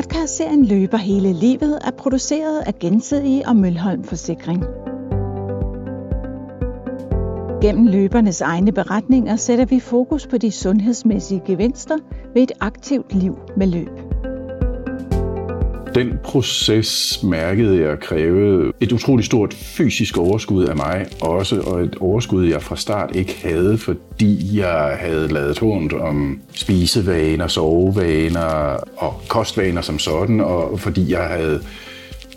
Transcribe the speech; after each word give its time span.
Podcastserien 0.00 0.64
Løber 0.64 0.96
hele 0.96 1.32
livet 1.32 1.78
er 1.84 1.90
produceret 1.90 2.62
af 2.66 2.74
Gensidige 2.78 3.48
og 3.48 3.56
Mølholm 3.56 4.04
Forsikring. 4.04 4.64
Gennem 7.62 7.86
løbernes 7.86 8.40
egne 8.40 8.72
beretninger 8.72 9.36
sætter 9.36 9.64
vi 9.64 9.80
fokus 9.80 10.26
på 10.26 10.38
de 10.38 10.50
sundhedsmæssige 10.50 11.42
gevinster 11.46 11.98
ved 12.34 12.42
et 12.42 12.52
aktivt 12.60 13.14
liv 13.14 13.38
med 13.56 13.66
løb. 13.66 14.09
Den 15.94 16.18
proces 16.24 17.20
mærkede 17.22 17.80
jeg 17.80 18.00
krævede 18.00 18.72
et 18.80 18.92
utroligt 18.92 19.26
stort 19.26 19.54
fysisk 19.54 20.18
overskud 20.18 20.64
af 20.64 20.76
mig 20.76 21.06
også, 21.20 21.60
og 21.60 21.82
et 21.82 21.96
overskud, 22.00 22.46
jeg 22.46 22.62
fra 22.62 22.76
start 22.76 23.16
ikke 23.16 23.38
havde, 23.42 23.78
fordi 23.78 24.58
jeg 24.58 24.96
havde 25.00 25.28
lavet 25.28 25.62
rundt 25.62 25.92
om 25.92 26.40
spisevaner, 26.54 27.46
sovevaner 27.46 28.76
og 28.96 29.22
kostvaner 29.28 29.80
som 29.80 29.98
sådan, 29.98 30.40
og 30.40 30.80
fordi 30.80 31.12
jeg 31.12 31.24
havde 31.24 31.60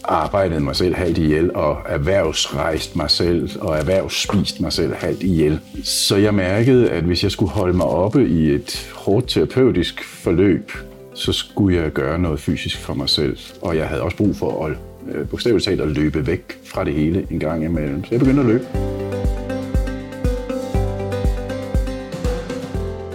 arbejdet 0.03 0.61
mig 0.61 0.75
selv 0.75 0.95
halvt 0.95 1.17
ihjel 1.17 1.55
og 1.55 1.77
erhvervsrejst 1.89 2.95
mig 2.95 3.09
selv 3.09 3.49
og 3.61 3.77
erhvervsspist 3.77 4.61
mig 4.61 4.73
selv 4.73 4.93
halvt 4.93 5.23
ihjel. 5.23 5.59
Så 5.83 6.15
jeg 6.15 6.33
mærkede, 6.33 6.89
at 6.89 7.03
hvis 7.03 7.23
jeg 7.23 7.31
skulle 7.31 7.51
holde 7.51 7.77
mig 7.77 7.85
oppe 7.85 8.27
i 8.27 8.49
et 8.49 8.91
hårdt 8.93 9.27
terapeutisk 9.27 10.03
forløb, 10.03 10.71
så 11.13 11.33
skulle 11.33 11.77
jeg 11.77 11.91
gøre 11.91 12.19
noget 12.19 12.39
fysisk 12.39 12.77
for 12.77 12.93
mig 12.93 13.09
selv. 13.09 13.37
Og 13.61 13.77
jeg 13.77 13.87
havde 13.87 14.01
også 14.01 14.17
brug 14.17 14.35
for 14.35 14.65
at 14.65 14.77
øh, 15.15 15.29
bogstaveligt 15.29 15.65
talt 15.65 15.81
at 15.81 15.87
løbe 15.87 16.27
væk 16.27 16.59
fra 16.65 16.83
det 16.83 16.93
hele 16.93 17.27
en 17.31 17.39
gang 17.39 17.63
imellem. 17.63 18.03
Så 18.03 18.09
jeg 18.11 18.19
begyndte 18.19 18.41
at 18.41 18.47
løbe. 18.47 18.65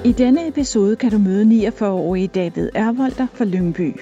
I 0.04 0.12
denne 0.12 0.48
episode 0.48 0.96
kan 0.96 1.10
du 1.10 1.18
møde 1.18 1.68
49-årige 1.68 2.28
David 2.28 2.68
Ervolder 2.74 3.26
fra 3.34 3.44
Lyngby. 3.44 4.00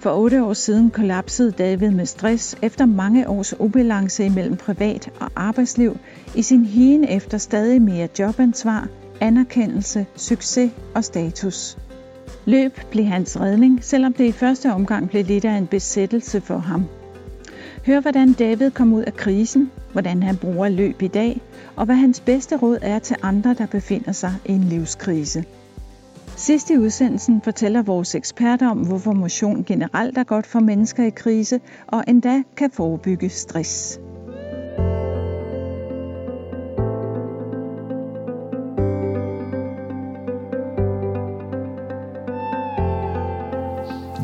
For 0.00 0.10
otte 0.10 0.44
år 0.44 0.52
siden 0.52 0.90
kollapsede 0.90 1.50
David 1.52 1.90
med 1.90 2.06
stress 2.06 2.56
efter 2.62 2.86
mange 2.86 3.28
års 3.28 3.60
ubalance 3.60 4.24
imellem 4.26 4.56
privat 4.56 5.10
og 5.20 5.30
arbejdsliv 5.36 5.96
i 6.34 6.42
sin 6.42 6.64
higen 6.64 7.04
efter 7.04 7.38
stadig 7.38 7.82
mere 7.82 8.08
jobansvar, 8.18 8.88
anerkendelse, 9.20 10.06
succes 10.16 10.70
og 10.94 11.04
status. 11.04 11.76
Løb 12.46 12.80
blev 12.90 13.04
hans 13.04 13.40
redning, 13.40 13.84
selvom 13.84 14.12
det 14.12 14.24
i 14.24 14.32
første 14.32 14.72
omgang 14.72 15.08
blev 15.08 15.24
lidt 15.24 15.44
af 15.44 15.56
en 15.56 15.66
besættelse 15.66 16.40
for 16.40 16.58
ham. 16.58 16.84
Hør 17.86 18.00
hvordan 18.00 18.32
David 18.32 18.70
kom 18.70 18.92
ud 18.92 19.02
af 19.02 19.14
krisen, 19.14 19.70
hvordan 19.92 20.22
han 20.22 20.36
bruger 20.36 20.68
løb 20.68 21.02
i 21.02 21.08
dag, 21.08 21.40
og 21.76 21.84
hvad 21.84 21.96
hans 21.96 22.20
bedste 22.20 22.56
råd 22.56 22.78
er 22.82 22.98
til 22.98 23.16
andre, 23.22 23.54
der 23.54 23.66
befinder 23.66 24.12
sig 24.12 24.34
i 24.44 24.52
en 24.52 24.64
livskrise. 24.64 25.44
Sidst 26.36 26.70
i 26.70 26.78
udsendelsen 26.78 27.40
fortæller 27.42 27.82
vores 27.82 28.14
eksperter 28.14 28.68
om, 28.68 28.78
hvorfor 28.78 29.12
motion 29.12 29.64
generelt 29.64 30.18
er 30.18 30.24
godt 30.24 30.46
for 30.46 30.60
mennesker 30.60 31.04
i 31.04 31.10
krise, 31.10 31.60
og 31.86 32.04
endda 32.08 32.42
kan 32.56 32.70
forebygge 32.70 33.28
stress. 33.28 34.00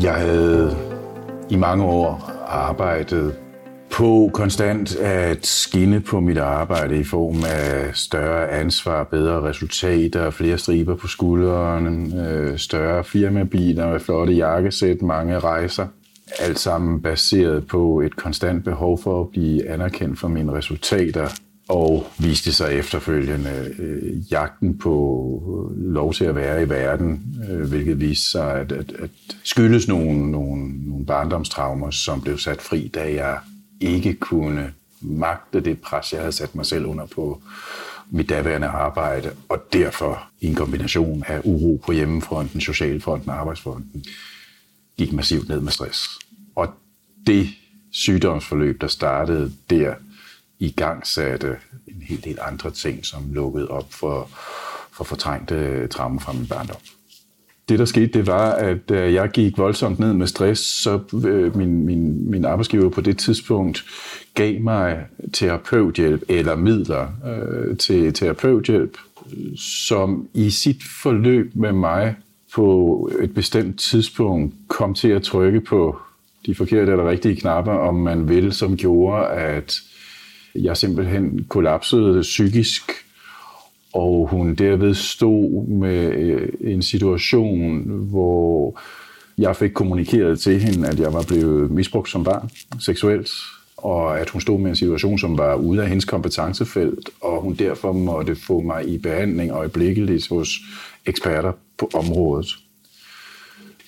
Jeg 0.03 0.15
havde 0.15 0.77
i 1.51 1.57
mange 1.57 1.85
år 1.85 2.33
arbejdet 2.47 3.35
på 3.91 4.31
konstant 4.35 4.97
at 4.97 5.47
skinne 5.47 6.01
på 6.01 6.21
mit 6.21 6.39
arbejde 6.39 6.99
i 6.99 7.05
form 7.05 7.37
af 7.45 7.97
større 7.97 8.51
ansvar, 8.51 9.05
bedre 9.05 9.43
resultater, 9.43 10.31
flere 10.31 10.59
striber 10.59 10.97
på 10.97 11.07
skulderen, 11.07 12.19
øh, 12.19 12.59
større 12.59 13.05
firmabiler 13.05 13.91
med 13.91 14.01
flotte 14.01 14.33
jakkesæt, 14.33 15.03
mange 15.03 15.39
rejser. 15.39 15.87
Alt 16.41 16.59
sammen 16.59 17.03
baseret 17.03 17.67
på 17.67 18.01
et 18.01 18.17
konstant 18.17 18.65
behov 18.65 19.03
for 19.03 19.21
at 19.21 19.29
blive 19.29 19.69
anerkendt 19.69 20.19
for 20.19 20.29
mine 20.29 20.53
resultater 20.53 21.29
og 21.69 22.07
viste 22.19 22.53
sig 22.53 22.73
efterfølgende 22.73 23.75
øh, 23.79 24.33
jagten 24.33 24.79
på 24.79 25.73
øh, 25.77 25.93
lov 25.93 26.15
til 26.15 26.25
at 26.25 26.35
være 26.35 26.63
i 26.63 26.69
verden, 26.69 27.37
øh, 27.51 27.69
hvilket 27.69 28.01
viste 28.01 28.31
sig 28.31 28.55
at, 28.55 28.73
at, 28.73 28.93
at 28.99 29.11
skyldes 29.45 29.89
nogle, 29.89 30.31
nogle, 30.31 30.89
nogle 30.89 31.07
barndomstraumer, 31.07 31.91
som 31.91 32.21
blev 32.21 32.39
sat 32.39 32.63
fri, 32.63 32.91
da 32.95 33.15
jeg 33.15 33.39
ikke 33.81 34.15
kunne 34.15 34.73
magte 35.01 35.61
det 35.61 35.81
pres, 35.81 36.13
jeg 36.13 36.21
havde 36.21 36.33
sat 36.33 36.55
mig 36.55 36.67
selv 36.67 36.87
under 36.87 37.07
på 37.07 37.43
mit 38.11 38.29
daværende 38.29 38.67
arbejde, 38.67 39.31
og 39.49 39.59
derfor 39.73 40.23
i 40.41 40.47
en 40.47 40.55
kombination 40.55 41.25
af 41.27 41.41
uro 41.45 41.81
på 41.87 41.93
hjemmefronten, 41.93 42.61
socialfronten 42.61 43.31
og 43.31 43.41
arbejdsfronten, 43.41 44.05
gik 44.99 45.13
massivt 45.13 45.49
ned 45.49 45.61
med 45.61 45.73
stress. 45.73 46.09
Og 46.55 46.69
det 47.27 47.49
sygdomsforløb, 47.91 48.81
der 48.81 48.87
startede 48.87 49.53
der, 49.71 49.95
i 50.63 50.71
gang 50.71 51.07
satte 51.07 51.57
en 51.87 52.03
hel 52.03 52.25
del 52.25 52.39
andre 52.41 52.71
ting, 52.71 53.07
som 53.07 53.23
lukkede 53.33 53.69
op 53.69 53.93
for, 53.93 54.29
for 54.93 55.05
fortrængte 55.05 55.87
traumer 55.87 56.21
fra 56.21 56.33
min 56.33 56.47
barndom. 56.47 56.77
Det, 57.69 57.79
der 57.79 57.85
skete, 57.85 58.19
det 58.19 58.27
var, 58.27 58.53
at 58.53 58.91
øh, 58.91 59.15
jeg 59.15 59.31
gik 59.31 59.59
voldsomt 59.59 59.99
ned 59.99 60.13
med 60.13 60.27
stress, 60.27 60.63
så 60.83 61.01
øh, 61.27 61.57
min, 61.57 61.87
min, 61.87 62.31
min 62.31 62.45
arbejdsgiver 62.45 62.89
på 62.89 63.01
det 63.01 63.19
tidspunkt 63.19 63.85
gav 64.35 64.61
mig 64.61 65.07
terapeuthjælp 65.33 66.23
eller 66.29 66.57
midler 66.57 67.09
øh, 67.27 67.77
til 67.77 68.13
terapeuthjælp, 68.13 68.97
som 69.57 70.29
i 70.35 70.51
sit 70.51 70.83
forløb 71.03 71.51
med 71.55 71.73
mig 71.73 72.15
på 72.55 73.11
et 73.21 73.35
bestemt 73.35 73.81
tidspunkt 73.81 74.55
kom 74.69 74.95
til 74.95 75.09
at 75.09 75.23
trykke 75.23 75.61
på 75.61 75.99
de 76.47 76.55
forkerte 76.55 76.93
eller 76.93 77.11
rigtige 77.11 77.37
knapper, 77.37 77.73
om 77.73 77.95
man 77.95 78.29
vil, 78.29 78.53
som 78.53 78.77
gjorde, 78.77 79.27
at 79.27 79.83
jeg 80.55 80.77
simpelthen 80.77 81.45
kollapsede 81.49 82.21
psykisk, 82.21 82.83
og 83.93 84.29
hun 84.31 84.55
derved 84.55 84.95
stod 84.95 85.67
med 85.67 86.13
øh, 86.13 86.49
en 86.61 86.83
situation, 86.83 87.83
hvor 88.11 88.81
jeg 89.39 89.57
fik 89.57 89.71
kommunikeret 89.71 90.41
til 90.41 90.61
hende, 90.61 90.89
at 90.89 91.01
jeg 91.01 91.13
var 91.13 91.25
blevet 91.29 91.71
misbrugt 91.71 92.09
som 92.09 92.25
barn 92.25 92.51
seksuelt, 92.81 93.31
og 93.77 94.21
at 94.21 94.31
hun 94.31 94.41
stod 94.41 94.61
med 94.61 94.71
en 94.71 94.77
situation, 94.77 95.19
som 95.19 95.39
var 95.39 95.55
ude 95.55 95.83
af 95.83 95.89
hendes 95.89 96.05
kompetencefelt, 96.05 97.11
og 97.21 97.43
hun 97.43 97.55
derfor 97.55 97.93
måtte 97.93 98.37
få 98.37 98.61
mig 98.61 98.89
i 98.89 98.99
behandling 98.99 99.51
øjeblikkeligt 99.51 100.29
hos 100.29 100.59
eksperter 101.07 101.53
på 101.79 101.91
området. 101.95 102.47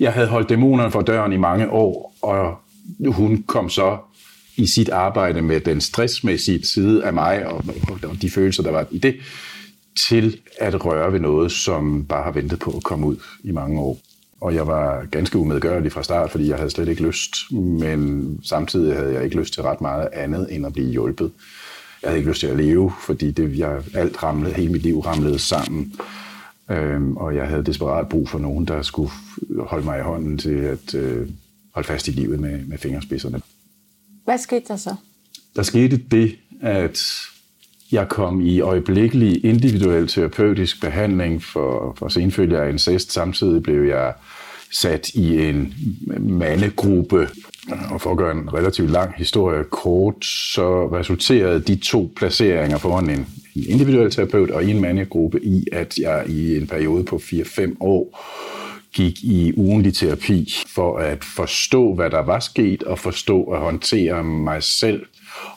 Jeg 0.01 0.13
havde 0.13 0.27
holdt 0.27 0.49
dæmonerne 0.49 0.91
for 0.91 1.03
døren 1.03 1.33
i 1.33 1.37
mange 1.37 1.71
år, 1.71 2.15
og 2.23 2.55
hun 3.13 3.43
kom 3.43 3.69
så 3.69 3.99
i 4.57 4.67
sit 4.67 4.89
arbejde 4.89 5.43
med 5.43 5.61
den 5.61 5.81
stressmæssige 5.81 6.67
side 6.67 7.05
af 7.05 7.13
mig 7.13 7.47
og, 7.47 7.65
og 8.03 8.23
de 8.23 8.31
følelser, 8.31 8.63
der 8.63 8.71
var 8.71 8.87
i 8.91 8.99
det, 8.99 9.17
til 10.09 10.41
at 10.59 10.85
røre 10.85 11.13
ved 11.13 11.21
noget, 11.21 11.53
som 11.53 12.05
bare 12.05 12.25
har 12.25 12.31
ventet 12.31 12.59
på 12.59 12.71
at 12.71 12.83
komme 12.83 13.07
ud 13.07 13.17
i 13.43 13.51
mange 13.51 13.81
år. 13.81 13.99
Og 14.41 14.55
jeg 14.55 14.67
var 14.67 15.05
ganske 15.11 15.39
umedgørlig 15.39 15.93
fra 15.93 16.03
start, 16.03 16.31
fordi 16.31 16.49
jeg 16.49 16.57
havde 16.57 16.71
slet 16.71 16.89
ikke 16.89 17.03
lyst, 17.03 17.53
men 17.53 18.29
samtidig 18.43 18.97
havde 18.97 19.13
jeg 19.13 19.25
ikke 19.25 19.37
lyst 19.37 19.55
til 19.55 19.63
ret 19.63 19.81
meget 19.81 20.09
andet 20.13 20.55
end 20.55 20.67
at 20.67 20.73
blive 20.73 20.91
hjulpet. 20.91 21.31
Jeg 22.03 22.11
havde 22.11 22.19
ikke 22.19 22.31
lyst 22.31 22.41
til 22.41 22.47
at 22.47 22.57
leve, 22.57 22.93
fordi 23.01 23.31
det, 23.31 23.59
jeg, 23.59 23.83
alt 23.95 24.23
ramlede, 24.23 24.55
hele 24.55 24.73
mit 24.73 24.83
liv 24.83 25.01
ramlede 25.01 25.39
sammen. 25.39 25.95
Øhm, 26.71 27.17
og 27.17 27.35
jeg 27.37 27.47
havde 27.47 27.65
desperat 27.65 28.09
brug 28.09 28.29
for 28.29 28.39
nogen, 28.39 28.65
der 28.65 28.83
skulle 28.83 29.11
holde 29.59 29.85
mig 29.85 29.99
i 29.99 30.03
hånden 30.03 30.39
til 30.39 30.55
at 30.55 30.95
øh, 30.95 31.29
holde 31.75 31.87
fast 31.87 32.09
i 32.09 32.11
livet 32.11 32.41
med, 32.41 32.67
med 32.67 32.79
fingerspidserne. 32.79 33.41
Hvad 34.25 34.39
skete 34.39 34.65
der 34.69 34.77
så? 34.77 34.95
Der 35.57 35.63
skete 35.63 35.97
det, 35.97 36.37
at 36.61 37.01
jeg 37.93 38.09
kom 38.09 38.41
i 38.41 38.61
øjeblikkelig 38.61 39.45
individuel 39.45 40.09
terapeutisk 40.09 40.81
behandling 40.81 41.43
for, 41.43 41.95
for 41.99 42.09
senfølger 42.09 42.63
af 42.63 42.71
incest. 42.71 43.13
Samtidig 43.13 43.63
blev 43.63 43.85
jeg 43.85 44.13
sat 44.73 45.09
i 45.09 45.49
en 45.49 45.75
mandegruppe, 46.19 47.29
og 47.91 48.01
for 48.01 48.11
at 48.11 48.17
gøre 48.17 48.33
en 48.33 48.55
relativt 48.55 48.91
lang 48.91 49.15
historie 49.17 49.65
kort, 49.65 50.25
så 50.25 50.87
resulterede 50.87 51.61
de 51.61 51.77
to 51.77 52.13
placeringer 52.17 52.79
foran 52.79 53.11
en, 53.11 53.27
en 53.55 53.65
individuel 53.69 54.11
terapeut 54.11 54.51
og 54.51 54.65
en 54.65 54.81
mandegruppe 54.81 55.45
i, 55.45 55.67
at 55.73 55.99
jeg 55.99 56.25
i 56.29 56.57
en 56.57 56.67
periode 56.67 57.05
på 57.05 57.17
4-5 57.17 57.77
år 57.81 58.21
gik 58.95 59.25
i 59.25 59.53
ugenlig 59.57 59.95
terapi 59.95 60.53
for 60.75 60.99
at 60.99 61.25
forstå, 61.25 61.95
hvad 61.95 62.11
der 62.11 62.23
var 62.23 62.41
sket, 62.41 62.83
og 62.83 62.99
forstå 62.99 63.43
at 63.43 63.61
håndtere 63.61 64.25
mig 64.25 64.63
selv, 64.63 65.07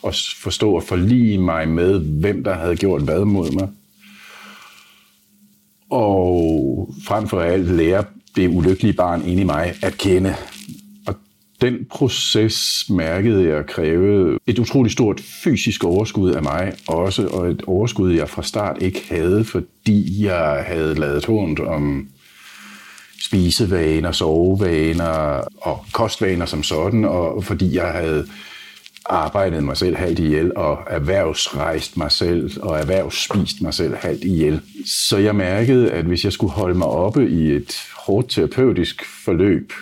og 0.02 0.14
forstå 0.42 0.78
at 0.78 0.84
forlige 0.84 1.38
mig 1.38 1.70
med, 1.70 2.00
hvem 2.00 2.44
der 2.44 2.54
havde 2.54 2.76
gjort 2.76 3.02
hvad 3.02 3.26
mod 3.26 3.52
mig. 3.52 3.70
Og 5.90 6.90
frem 7.08 7.28
for 7.28 7.42
alt 7.42 7.72
lære 7.72 8.04
det 8.36 8.48
ulykkelige 8.48 8.94
barn 8.94 9.22
inde 9.26 9.42
i 9.42 9.46
mig 9.46 9.74
at 9.84 9.98
kende. 9.98 10.36
Og 11.08 11.16
den 11.62 11.86
proces 11.90 12.86
mærkede 12.90 13.50
jeg 13.50 13.66
krævede 13.66 14.38
et 14.48 14.60
utroligt 14.60 14.94
stort 14.94 15.20
fysisk 15.20 15.84
overskud 15.84 16.32
af 16.32 16.44
mig 16.44 16.74
også, 16.88 17.28
og 17.28 17.50
et 17.50 17.64
overskud, 17.68 18.14
jeg 18.14 18.30
fra 18.30 18.44
start 18.44 18.82
ikke 18.82 19.06
havde, 19.10 19.44
fordi 19.44 20.26
jeg 20.26 20.64
havde 20.68 20.96
lavet 20.96 21.26
hånd 21.26 21.60
om 21.60 22.08
spisevaner, 23.28 24.12
sovevaner 24.12 25.44
og 25.58 25.86
kostvaner 25.94 26.46
som 26.46 26.64
sådan, 26.64 27.06
og 27.06 27.44
fordi 27.44 27.76
jeg 27.76 27.88
havde 27.88 28.28
arbejdet 29.06 29.64
mig 29.64 29.78
selv 29.78 29.96
halvt 29.96 30.20
ihjel 30.20 30.58
og 30.58 30.80
erhvervsrejst 30.88 31.98
mig 31.98 32.12
selv 32.12 32.52
og 32.62 32.80
erhvervsspist 32.80 33.62
mig 33.62 33.74
selv 33.74 33.96
halvt 33.96 34.24
ihjel. 34.24 34.62
Så 34.86 35.18
jeg 35.18 35.36
mærkede, 35.36 35.92
at 35.92 36.06
hvis 36.06 36.24
jeg 36.24 36.34
skulle 36.34 36.54
holde 36.54 36.78
mig 36.78 36.88
oppe 36.88 37.30
i 37.30 37.52
et 37.52 37.76
hårdt 38.06 38.30
terapeutisk 38.30 39.06
forløb, 39.26 39.74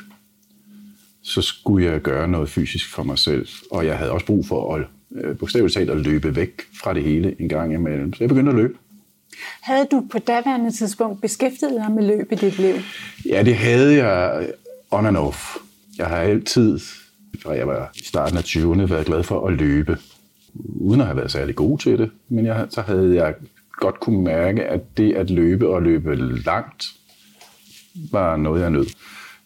så 1.23 1.41
skulle 1.41 1.85
jeg 1.85 2.01
gøre 2.01 2.27
noget 2.27 2.49
fysisk 2.49 2.93
for 2.93 3.03
mig 3.03 3.19
selv. 3.19 3.47
Og 3.71 3.85
jeg 3.85 3.97
havde 3.97 4.11
også 4.11 4.25
brug 4.25 4.45
for 4.47 4.75
at 4.75 4.83
øh, 5.15 5.37
bogstaveligt 5.37 5.73
talt 5.73 5.89
at 5.89 5.97
løbe 5.97 6.35
væk 6.35 6.61
fra 6.81 6.93
det 6.93 7.03
hele 7.03 7.35
en 7.41 7.49
gang 7.49 7.73
imellem. 7.73 8.13
Så 8.13 8.17
jeg 8.23 8.29
begyndte 8.29 8.49
at 8.49 8.55
løbe. 8.55 8.73
Havde 9.61 9.87
du 9.91 10.03
på 10.11 10.19
daværende 10.19 10.71
tidspunkt 10.71 11.21
beskæftiget 11.21 11.73
dig 11.73 11.91
med 11.91 12.03
løb 12.03 12.31
i 12.31 12.35
dit 12.35 12.59
liv? 12.59 12.75
Ja, 13.29 13.43
det 13.43 13.55
havde 13.55 14.05
jeg 14.05 14.41
øh, 14.41 14.47
on 14.91 15.05
and 15.05 15.17
off. 15.17 15.55
Jeg 15.97 16.07
har 16.07 16.17
altid, 16.17 16.79
fra 17.43 17.51
jeg 17.51 17.67
var 17.67 17.91
i 17.95 18.03
starten 18.03 18.37
af 18.37 18.41
20'erne, 18.41 18.85
været 18.91 19.05
glad 19.05 19.23
for 19.23 19.47
at 19.47 19.53
løbe. 19.53 19.97
Uden 20.75 21.01
at 21.01 21.07
have 21.07 21.17
været 21.17 21.31
særlig 21.31 21.55
god 21.55 21.79
til 21.79 21.97
det. 21.97 22.11
Men 22.29 22.45
jeg, 22.45 22.67
så 22.69 22.81
havde 22.81 23.15
jeg 23.15 23.33
godt 23.71 23.99
kunne 23.99 24.23
mærke, 24.23 24.63
at 24.63 24.97
det 24.97 25.13
at 25.13 25.29
løbe 25.29 25.69
og 25.69 25.81
løbe 25.81 26.15
langt, 26.45 26.85
var 28.11 28.37
noget, 28.37 28.61
jeg 28.61 28.69
nød. 28.69 28.85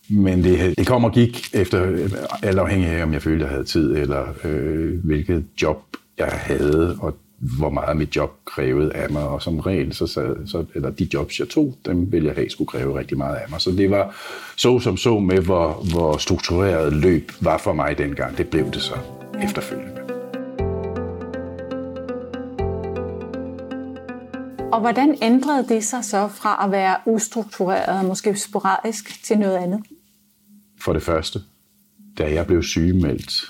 Men 0.09 0.43
det, 0.43 0.77
det 0.77 0.87
kom 0.87 1.03
og 1.03 1.11
gik 1.11 1.49
efter, 1.53 2.09
alt 2.43 2.59
afhængig 2.59 2.89
af, 2.89 3.03
om 3.03 3.13
jeg 3.13 3.21
følte, 3.21 3.45
jeg 3.45 3.51
havde 3.51 3.63
tid, 3.63 3.95
eller 3.95 4.27
øh, 4.43 5.05
hvilket 5.05 5.45
job 5.61 5.83
jeg 6.17 6.27
havde, 6.31 6.97
og 7.01 7.17
hvor 7.39 7.69
meget 7.69 7.97
mit 7.97 8.15
job 8.15 8.31
krævede 8.45 8.93
af 8.93 9.09
mig, 9.09 9.23
og 9.23 9.41
som 9.41 9.59
regel, 9.59 9.93
så, 9.93 10.07
så, 10.07 10.65
eller 10.75 10.89
de 10.89 11.07
jobs, 11.13 11.39
jeg 11.39 11.49
tog, 11.49 11.77
dem 11.85 12.11
ville 12.11 12.27
jeg 12.27 12.35
have 12.35 12.49
skulle 12.49 12.67
kræve 12.67 12.99
rigtig 12.99 13.17
meget 13.17 13.35
af 13.35 13.49
mig. 13.49 13.61
Så 13.61 13.71
det 13.71 13.91
var 13.91 14.15
så 14.57 14.79
som 14.79 14.97
så 14.97 15.19
med, 15.19 15.37
hvor, 15.37 15.85
hvor 15.91 16.17
struktureret 16.17 16.93
løb 16.93 17.31
var 17.41 17.57
for 17.57 17.73
mig 17.73 17.97
dengang. 17.97 18.37
Det 18.37 18.49
blev 18.49 18.65
det 18.65 18.81
så 18.81 18.95
efterfølgende. 19.43 20.09
Og 24.71 24.79
hvordan 24.79 25.17
ændrede 25.21 25.67
det 25.67 25.83
sig 25.83 26.05
så 26.05 26.27
fra 26.27 26.65
at 26.65 26.71
være 26.71 26.97
ustruktureret 27.05 27.99
og 27.99 28.05
måske 28.05 28.35
sporadisk 28.35 29.23
til 29.23 29.39
noget 29.39 29.57
andet? 29.57 29.79
For 30.81 30.93
det 30.93 31.03
første, 31.03 31.39
da 32.17 32.33
jeg 32.33 32.47
blev 32.47 32.63
sygemeldt 32.63 33.41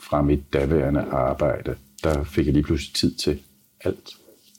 fra 0.00 0.22
mit 0.22 0.52
daværende 0.52 1.00
arbejde, 1.00 1.76
der 2.04 2.24
fik 2.24 2.46
jeg 2.46 2.54
lige 2.54 2.62
pludselig 2.62 2.94
tid 2.94 3.14
til 3.14 3.38
alt. 3.80 4.10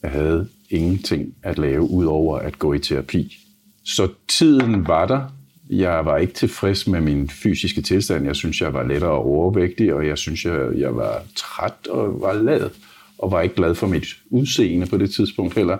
Jeg 0.03 0.11
havde 0.11 0.47
ingenting 0.69 1.35
at 1.43 1.57
lave, 1.57 1.81
udover 1.81 2.39
at 2.39 2.59
gå 2.59 2.73
i 2.73 2.79
terapi. 2.79 3.37
Så 3.83 4.07
tiden 4.27 4.87
var 4.87 5.07
der. 5.07 5.21
Jeg 5.69 6.05
var 6.05 6.17
ikke 6.17 6.33
tilfreds 6.33 6.87
med 6.87 7.01
min 7.01 7.29
fysiske 7.29 7.81
tilstand. 7.81 8.25
Jeg 8.25 8.35
synes, 8.35 8.61
jeg 8.61 8.73
var 8.73 8.83
lettere 8.83 9.11
overvægtig, 9.11 9.93
og 9.93 10.07
jeg 10.07 10.17
synes, 10.17 10.45
jeg, 10.45 10.69
jeg 10.77 10.95
var 10.95 11.23
træt 11.35 11.87
og 11.89 12.21
var 12.21 12.33
lad, 12.33 12.69
og 13.17 13.31
var 13.31 13.41
ikke 13.41 13.55
glad 13.55 13.75
for 13.75 13.87
mit 13.87 14.05
udseende 14.29 14.85
på 14.85 14.97
det 14.97 15.11
tidspunkt 15.13 15.55
heller. 15.55 15.77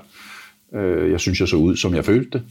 Øh, 0.74 1.12
jeg 1.12 1.20
synes, 1.20 1.40
jeg 1.40 1.48
så 1.48 1.56
ud, 1.56 1.76
som 1.76 1.96
jeg 1.96 2.06
følte 2.06 2.30
det. 2.38 2.44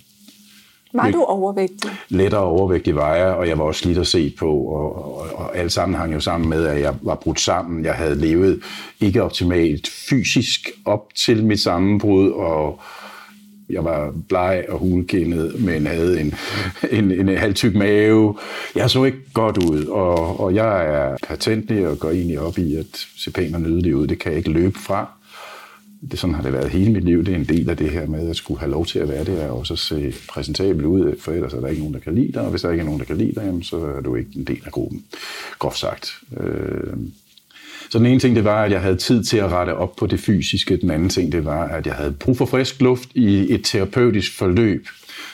Var 0.95 1.11
du 1.11 1.23
overvægtig? 1.23 1.91
Lettere 2.09 2.41
overvægtig 2.41 2.97
var 2.97 3.15
jeg, 3.15 3.27
og 3.27 3.49
jeg 3.49 3.59
var 3.59 3.65
også 3.65 3.81
slidt 3.81 3.99
at 3.99 4.07
se 4.07 4.35
på, 4.39 4.51
og, 4.51 4.97
og, 4.97 5.27
og 5.35 5.57
alt 5.57 5.73
sammen 5.73 5.99
hang 5.99 6.15
jo 6.15 6.21
sammen 6.21 6.49
med, 6.49 6.67
at 6.67 6.81
jeg 6.81 6.95
var 7.03 7.15
brudt 7.15 7.41
sammen. 7.41 7.85
Jeg 7.85 7.95
havde 7.95 8.21
levet 8.21 8.61
ikke 9.01 9.23
optimalt 9.23 9.89
fysisk 10.09 10.71
op 10.85 11.15
til 11.15 11.45
mit 11.45 11.61
sammenbrud, 11.61 12.31
og 12.31 12.81
jeg 13.71 13.85
var 13.85 14.13
bleg 14.29 14.65
og 14.69 14.79
hulkendet, 14.79 15.65
men 15.65 15.87
havde 15.87 16.21
en, 16.21 16.35
en, 16.91 17.11
en, 17.11 17.29
en 17.29 17.37
halvtyk 17.37 17.75
mave. 17.75 18.39
Jeg 18.75 18.91
så 18.91 19.05
ikke 19.05 19.19
godt 19.35 19.59
ud, 19.59 19.85
og, 19.85 20.41
og 20.41 20.55
jeg 20.55 20.87
er 20.87 21.17
patentlig 21.29 21.89
og 21.89 21.99
går 21.99 22.11
egentlig 22.11 22.41
op 22.41 22.59
i 22.59 22.77
at 22.77 23.07
se 23.17 23.31
pænt 23.31 23.55
og 23.55 23.61
nydelig 23.61 23.97
ud. 23.97 24.07
Det 24.07 24.19
kan 24.19 24.33
jeg 24.33 24.39
ikke 24.39 24.51
løbe 24.51 24.79
fra 24.79 25.09
det, 26.11 26.19
sådan 26.19 26.35
har 26.35 26.43
det 26.43 26.53
været 26.53 26.71
hele 26.71 26.93
mit 26.93 27.05
liv. 27.05 27.25
Det 27.25 27.35
er 27.35 27.39
en 27.39 27.45
del 27.45 27.71
af 27.71 27.77
det 27.77 27.91
her 27.91 28.07
med 28.07 28.31
at 28.31 28.37
skulle 28.37 28.61
have 28.61 28.71
lov 28.71 28.87
til 28.87 28.99
at 28.99 29.09
være 29.09 29.25
det, 29.25 29.41
og 29.41 29.59
også 29.59 29.77
se 29.77 30.15
præsentabel 30.29 30.87
ud, 30.87 31.17
for 31.21 31.33
ellers 31.33 31.53
er 31.53 31.61
der 31.61 31.69
ikke 31.69 31.81
nogen, 31.81 31.95
der 31.95 32.01
kan 32.01 32.15
lide 32.15 32.33
dig, 32.33 32.43
og 32.43 32.51
hvis 32.51 32.63
der 32.63 32.71
ikke 32.71 32.81
er 32.81 32.85
nogen, 32.85 33.01
der 33.01 33.07
kan 33.07 33.17
lide 33.17 33.35
dig, 33.35 33.43
jamen, 33.47 33.63
så 33.63 33.77
er 33.77 34.01
du 34.01 34.15
ikke 34.15 34.31
en 34.37 34.45
del 34.45 34.63
af 34.67 34.73
gruppen, 34.73 35.05
groft 35.59 35.79
sagt. 35.79 36.11
Øh, 36.37 36.97
så 37.95 37.99
den 37.99 38.07
ene 38.07 38.21
ting, 38.21 38.37
det 38.37 38.45
var, 38.45 38.63
at 38.63 38.71
jeg 38.71 38.81
havde 38.81 38.97
tid 38.97 39.25
til 39.25 39.37
at 39.37 39.51
rette 39.51 39.77
op 39.77 39.97
på 39.97 40.07
det 40.07 40.21
fysiske. 40.21 40.77
Den 40.77 40.91
anden 40.91 41.09
ting, 41.09 41.33
det 41.33 41.45
var, 41.45 41.69
at 41.69 41.87
jeg 41.87 41.95
havde 41.95 42.13
brug 42.13 42.37
for 42.37 42.47
frisk 42.47 42.81
luft 42.81 43.09
i 43.15 43.55
et 43.55 43.65
terapeutisk 43.65 44.39
forløb. 44.39 44.89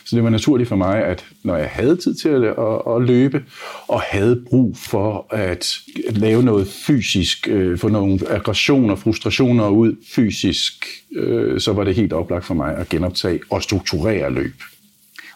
Så 0.05 0.17
det 0.17 0.25
var 0.25 0.31
naturligt 0.31 0.69
for 0.69 0.77
mig, 0.77 1.05
at 1.05 1.25
når 1.43 1.57
jeg 1.57 1.69
havde 1.69 1.97
tid 1.97 2.15
til 2.15 2.29
at, 2.29 2.45
at, 2.45 2.97
at 2.97 3.03
løbe, 3.03 3.45
og 3.89 4.01
havde 4.01 4.43
brug 4.51 4.77
for 4.77 5.27
at 5.31 5.79
lave 6.11 6.43
noget 6.43 6.69
fysisk, 6.69 7.49
øh, 7.49 7.79
få 7.79 7.89
nogle 7.89 8.19
aggressioner, 8.29 8.97
frustrationer 8.97 9.69
ud 9.69 9.97
fysisk, 10.15 10.87
øh, 11.13 11.61
så 11.61 11.73
var 11.73 11.85
det 11.85 11.95
helt 11.95 12.13
oplagt 12.13 12.45
for 12.45 12.55
mig 12.55 12.77
at 12.77 12.89
genoptage 12.89 13.41
og 13.51 13.63
strukturere 13.63 14.33
løb. 14.33 14.55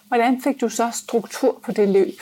Hvordan 0.09 0.41
fik 0.45 0.61
du 0.61 0.69
så 0.69 0.91
struktur 0.93 1.61
på 1.67 1.73
det 1.73 1.89
løb? 1.89 2.15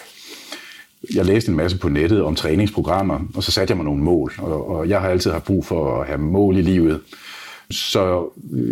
Jeg 1.14 1.24
læste 1.24 1.50
en 1.50 1.56
masse 1.56 1.78
på 1.78 1.88
nettet 1.88 2.22
om 2.22 2.34
træningsprogrammer, 2.34 3.20
og 3.34 3.42
så 3.42 3.52
satte 3.52 3.72
jeg 3.72 3.76
mig 3.76 3.84
nogle 3.84 4.02
mål. 4.02 4.32
Og, 4.38 4.68
og 4.68 4.88
jeg 4.88 5.00
har 5.00 5.08
altid 5.08 5.30
haft 5.30 5.44
brug 5.44 5.66
for 5.66 6.00
at 6.00 6.06
have 6.06 6.18
mål 6.18 6.56
i 6.56 6.62
livet. 6.62 7.00
Så 7.70 8.28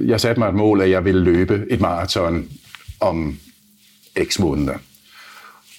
jeg 0.06 0.21
satte 0.21 0.41
mig 0.41 0.49
et 0.49 0.55
mål, 0.55 0.81
at 0.81 0.91
jeg 0.91 1.05
ville 1.05 1.21
løbe 1.21 1.67
et 1.71 1.81
maraton 1.81 2.49
om 3.00 3.38
x 4.25 4.38
måneder. 4.38 4.75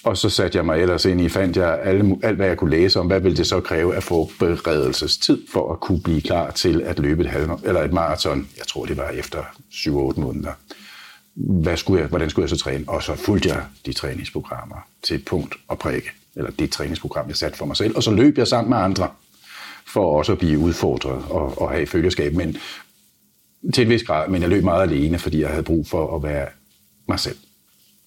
Og 0.04 0.16
så 0.16 0.30
satte 0.30 0.56
jeg 0.56 0.66
mig 0.66 0.80
ellers 0.80 1.04
ind 1.04 1.20
i, 1.20 1.28
fandt 1.28 1.56
jeg 1.56 1.80
alle, 1.82 2.18
alt, 2.22 2.36
hvad 2.36 2.46
jeg 2.46 2.56
kunne 2.56 2.70
læse 2.70 3.00
om, 3.00 3.06
hvad 3.06 3.20
ville 3.20 3.36
det 3.36 3.46
så 3.46 3.60
kræve 3.60 3.96
at 3.96 4.02
få 4.02 4.30
beredelsestid 4.38 5.42
for 5.52 5.72
at 5.72 5.80
kunne 5.80 6.00
blive 6.00 6.20
klar 6.20 6.50
til 6.50 6.82
at 6.82 6.98
løbe 6.98 7.22
et, 7.22 7.28
halv, 7.28 7.50
eller 7.64 7.82
et 7.82 7.92
maraton. 7.92 8.48
Jeg 8.58 8.66
tror, 8.66 8.84
det 8.84 8.96
var 8.96 9.08
efter 9.08 9.42
7-8 9.72 9.90
måneder. 10.20 10.52
Hvad 11.34 11.76
skulle 11.76 12.00
jeg, 12.00 12.08
hvordan 12.08 12.30
skulle 12.30 12.42
jeg 12.42 12.50
så 12.50 12.56
træne? 12.64 12.84
Og 12.86 13.02
så 13.02 13.14
fulgte 13.14 13.48
jeg 13.48 13.62
de 13.86 13.92
træningsprogrammer 13.92 14.86
til 15.02 15.18
punkt 15.18 15.54
og 15.68 15.78
prikke 15.78 16.12
eller 16.36 16.50
det 16.50 16.70
træningsprogram, 16.70 17.28
jeg 17.28 17.36
satte 17.36 17.58
for 17.58 17.66
mig 17.66 17.76
selv. 17.76 17.96
Og 17.96 18.02
så 18.02 18.10
løb 18.10 18.38
jeg 18.38 18.48
sammen 18.48 18.70
med 18.70 18.78
andre, 18.78 19.10
for 19.86 20.18
også 20.18 20.32
at 20.32 20.38
blive 20.38 20.58
udfordret 20.58 21.24
og, 21.30 21.62
og 21.62 21.70
have 21.70 21.86
følgeskab. 21.86 22.34
Men 22.34 22.56
til 23.74 23.82
en 23.82 23.90
vis 23.90 24.02
grad, 24.02 24.28
men 24.28 24.42
jeg 24.42 24.50
løb 24.50 24.64
meget 24.64 24.82
alene, 24.82 25.18
fordi 25.18 25.40
jeg 25.40 25.48
havde 25.48 25.62
brug 25.62 25.86
for 25.86 26.16
at 26.16 26.22
være 26.22 26.48
mig 27.08 27.20
selv. 27.20 27.36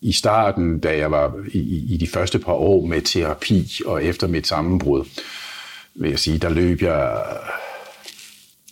I 0.02 0.12
starten, 0.12 0.80
da 0.80 0.98
jeg 0.98 1.12
var 1.12 1.34
i, 1.52 1.94
i 1.94 1.98
de 1.98 2.08
første 2.08 2.40
par 2.40 2.54
år 2.54 2.86
med 2.86 3.02
terapi 3.02 3.82
og 3.86 4.04
efter 4.04 4.28
mit 4.28 4.48
sammenbrud, 4.48 5.06
vil 5.96 6.10
jeg 6.10 6.20
sige, 6.20 6.38
der 6.38 6.50
løb 6.50 6.82
jeg 6.82 7.24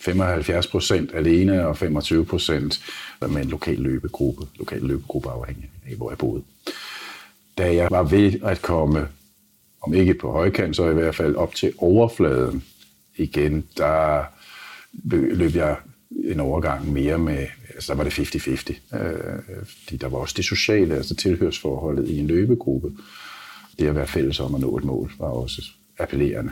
75 0.01 0.67
procent 0.67 1.11
alene 1.13 1.67
og 1.67 1.77
25 1.77 2.25
procent 2.25 2.81
med 3.21 3.41
en 3.41 3.49
lokal 3.49 3.77
løbegruppe, 3.77 4.47
lokal 4.55 4.81
løbegruppe 4.81 5.29
afhængig 5.29 5.69
af, 5.89 5.95
hvor 5.95 6.11
jeg 6.11 6.17
boede. 6.17 6.43
Da 7.57 7.75
jeg 7.75 7.87
var 7.91 8.03
ved 8.03 8.33
at 8.43 8.61
komme 8.61 9.07
om 9.83 9.93
ikke 9.93 10.13
på 10.13 10.31
højkant, 10.31 10.75
så 10.75 10.89
i 10.89 10.93
hvert 10.93 11.15
fald 11.15 11.35
op 11.35 11.55
til 11.55 11.73
overfladen 11.77 12.63
igen, 13.17 13.67
der 13.77 14.23
løb 15.33 15.55
jeg 15.55 15.77
en 16.25 16.39
overgang 16.39 16.91
mere 16.91 17.17
med, 17.17 17.47
altså 17.69 17.93
der 17.93 17.97
var 17.97 18.03
det 18.03 18.19
50-50, 18.19 18.97
øh, 18.97 19.65
fordi 19.65 19.97
der 19.97 20.07
var 20.07 20.17
også 20.17 20.33
det 20.37 20.45
sociale, 20.45 20.95
altså 20.95 21.15
tilhørsforholdet 21.15 22.09
i 22.09 22.19
en 22.19 22.27
løbegruppe. 22.27 22.91
Det 23.79 23.87
at 23.87 23.95
være 23.95 24.07
fælles 24.07 24.39
om 24.39 24.55
at 24.55 24.61
nå 24.61 24.77
et 24.77 24.83
mål 24.83 25.11
var 25.19 25.27
også 25.27 25.61
appellerende. 25.99 26.51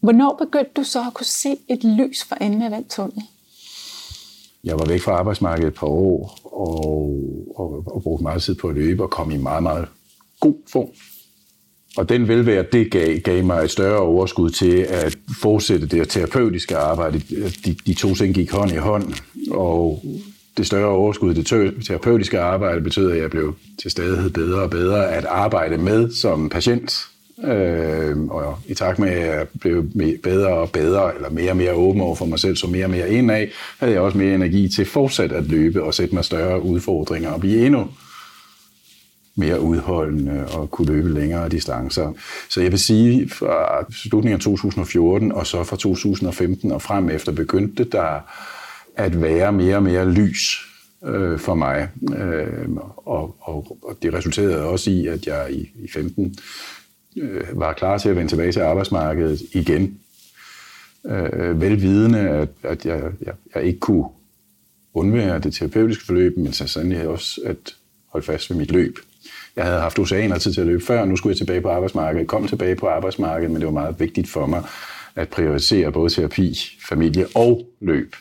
Hvornår 0.00 0.36
begyndte 0.44 0.70
du 0.76 0.82
så 0.82 1.00
at 1.00 1.14
kunne 1.14 1.26
se 1.26 1.56
et 1.68 1.84
lys 1.84 2.24
for 2.24 2.34
enden 2.34 2.62
af 2.62 2.70
den 2.70 2.88
tunnel? 2.88 3.22
Jeg 4.64 4.78
var 4.78 4.86
væk 4.86 5.00
fra 5.00 5.12
arbejdsmarkedet 5.12 5.68
et 5.68 5.74
par 5.74 5.86
år 5.86 6.38
og, 6.44 7.14
og, 7.56 7.94
og 7.94 8.02
brugte 8.02 8.22
meget 8.22 8.42
tid 8.42 8.54
på 8.54 8.68
at 8.68 8.74
løbe 8.74 9.02
og 9.02 9.10
kom 9.10 9.30
i 9.30 9.36
meget, 9.36 9.62
meget 9.62 9.88
god 10.40 10.56
form. 10.72 10.88
Og 11.96 12.08
den 12.08 12.28
velvære, 12.28 12.64
det 12.72 12.90
gav, 12.90 13.18
gav 13.18 13.44
mig 13.44 13.64
et 13.64 13.70
større 13.70 13.98
overskud 13.98 14.50
til 14.50 14.76
at 14.76 15.18
fortsætte 15.40 15.86
det 15.86 16.08
terapeutiske 16.08 16.76
arbejde. 16.76 17.20
De, 17.64 17.76
de 17.86 17.94
to 17.94 18.14
ting 18.14 18.34
gik 18.34 18.50
hånd 18.50 18.70
i 18.70 18.76
hånd, 18.76 19.14
og 19.50 20.04
det 20.56 20.66
større 20.66 20.88
overskud, 20.88 21.34
det 21.34 21.46
terapeutiske 21.86 22.40
arbejde, 22.40 22.80
betød, 22.80 23.10
at 23.10 23.18
jeg 23.18 23.30
blev 23.30 23.54
til 23.82 23.90
stadighed 23.90 24.30
bedre 24.30 24.62
og 24.62 24.70
bedre 24.70 25.12
at 25.12 25.24
arbejde 25.24 25.78
med 25.78 26.10
som 26.10 26.48
patient. 26.48 27.06
Øh, 27.44 28.18
og 28.18 28.58
i 28.66 28.74
takt 28.74 28.98
med, 28.98 29.08
at 29.08 29.36
jeg 29.36 29.46
blev 29.60 29.84
bedre 30.22 30.48
og 30.48 30.70
bedre, 30.70 31.14
eller 31.14 31.30
mere 31.30 31.50
og 31.50 31.56
mere 31.56 31.72
åben 31.72 32.00
over 32.00 32.14
for 32.14 32.24
mig 32.24 32.38
selv, 32.38 32.56
så 32.56 32.66
mere 32.66 32.84
og 32.84 32.90
mere 32.90 33.10
indad, 33.10 33.46
havde 33.78 33.92
jeg 33.92 34.00
også 34.00 34.18
mere 34.18 34.34
energi 34.34 34.68
til 34.68 34.84
fortsat 34.84 35.32
at 35.32 35.44
løbe 35.44 35.82
og 35.82 35.94
sætte 35.94 36.14
mig 36.14 36.24
større 36.24 36.62
udfordringer 36.62 37.30
og 37.30 37.40
blive 37.40 37.66
endnu 37.66 37.88
mere 39.34 39.60
udholdende 39.60 40.46
og 40.46 40.70
kunne 40.70 40.92
løbe 40.92 41.12
længere 41.12 41.48
distancer. 41.48 42.12
Så 42.48 42.60
jeg 42.60 42.70
vil 42.70 42.78
sige, 42.78 43.28
fra 43.28 43.84
slutningen 43.92 44.34
af 44.34 44.40
2014 44.40 45.32
og 45.32 45.46
så 45.46 45.64
fra 45.64 45.76
2015 45.76 46.72
og 46.72 46.82
frem 46.82 47.10
efter 47.10 47.32
begyndte 47.32 47.84
der 47.84 48.20
at 48.96 49.22
være 49.22 49.52
mere 49.52 49.76
og 49.76 49.82
mere 49.82 50.10
lys 50.10 50.66
øh, 51.04 51.38
for 51.38 51.54
mig. 51.54 51.88
Øh, 52.16 52.68
og, 52.96 53.36
og, 53.40 53.78
og 53.82 53.96
det 54.02 54.14
resulterede 54.14 54.64
også 54.64 54.90
i, 54.90 55.06
at 55.06 55.26
jeg 55.26 55.46
i, 55.50 55.70
i 55.74 55.88
15 55.92 56.36
øh, 57.16 57.60
var 57.60 57.72
klar 57.72 57.98
til 57.98 58.08
at 58.08 58.16
vende 58.16 58.30
tilbage 58.30 58.52
til 58.52 58.60
arbejdsmarkedet 58.60 59.42
igen. 59.52 59.98
Øh, 61.06 61.60
velvidende, 61.60 62.18
at, 62.18 62.48
at 62.62 62.86
jeg, 62.86 63.02
jeg, 63.20 63.34
jeg 63.54 63.64
ikke 63.64 63.80
kunne 63.80 64.04
undvære 64.94 65.38
det 65.38 65.54
terapeutiske 65.54 66.04
forløb, 66.04 66.36
men 66.36 66.52
så 66.52 66.66
sandelig 66.66 67.08
også 67.08 67.40
at 67.44 67.74
holde 68.08 68.26
fast 68.26 68.50
ved 68.50 68.56
mit 68.56 68.70
løb. 68.70 68.98
Jeg 69.56 69.64
havde 69.64 69.80
haft 69.80 69.98
oceaner 69.98 70.38
tid 70.38 70.52
til 70.52 70.60
at 70.60 70.66
løbe 70.66 70.84
før, 70.84 71.04
nu 71.04 71.16
skulle 71.16 71.30
jeg 71.30 71.38
tilbage 71.38 71.60
på 71.60 71.68
arbejdsmarkedet. 71.68 72.26
kom 72.26 72.46
tilbage 72.46 72.76
på 72.76 72.86
arbejdsmarkedet, 72.86 73.50
men 73.50 73.60
det 73.60 73.66
var 73.66 73.72
meget 73.72 74.00
vigtigt 74.00 74.28
for 74.28 74.46
mig 74.46 74.62
at 75.16 75.28
prioritere 75.28 75.92
både 75.92 76.10
terapi, 76.10 76.58
familie 76.88 77.26
og 77.34 77.66
løb. 77.80 78.14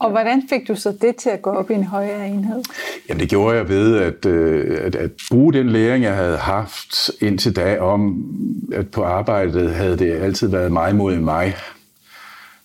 Og 0.00 0.10
hvordan 0.10 0.42
fik 0.48 0.68
du 0.68 0.74
så 0.74 0.92
det 1.02 1.16
til 1.16 1.30
at 1.30 1.42
gå 1.42 1.50
op 1.50 1.70
i 1.70 1.74
en 1.74 1.84
højere 1.84 2.28
enhed? 2.28 2.62
Jamen 3.08 3.20
det 3.20 3.28
gjorde 3.28 3.56
jeg 3.56 3.68
ved 3.68 3.96
at, 3.96 4.26
øh, 4.26 4.78
at, 4.80 4.94
at 4.94 5.10
bruge 5.30 5.52
den 5.52 5.70
læring, 5.70 6.04
jeg 6.04 6.16
havde 6.16 6.36
haft 6.36 7.10
indtil 7.20 7.56
da 7.56 7.78
om, 7.78 8.24
at 8.72 8.90
på 8.90 9.04
arbejdet 9.04 9.70
havde 9.70 9.98
det 9.98 10.12
altid 10.12 10.48
været 10.48 10.72
mig 10.72 10.96
mod 10.96 11.16
mig. 11.16 11.54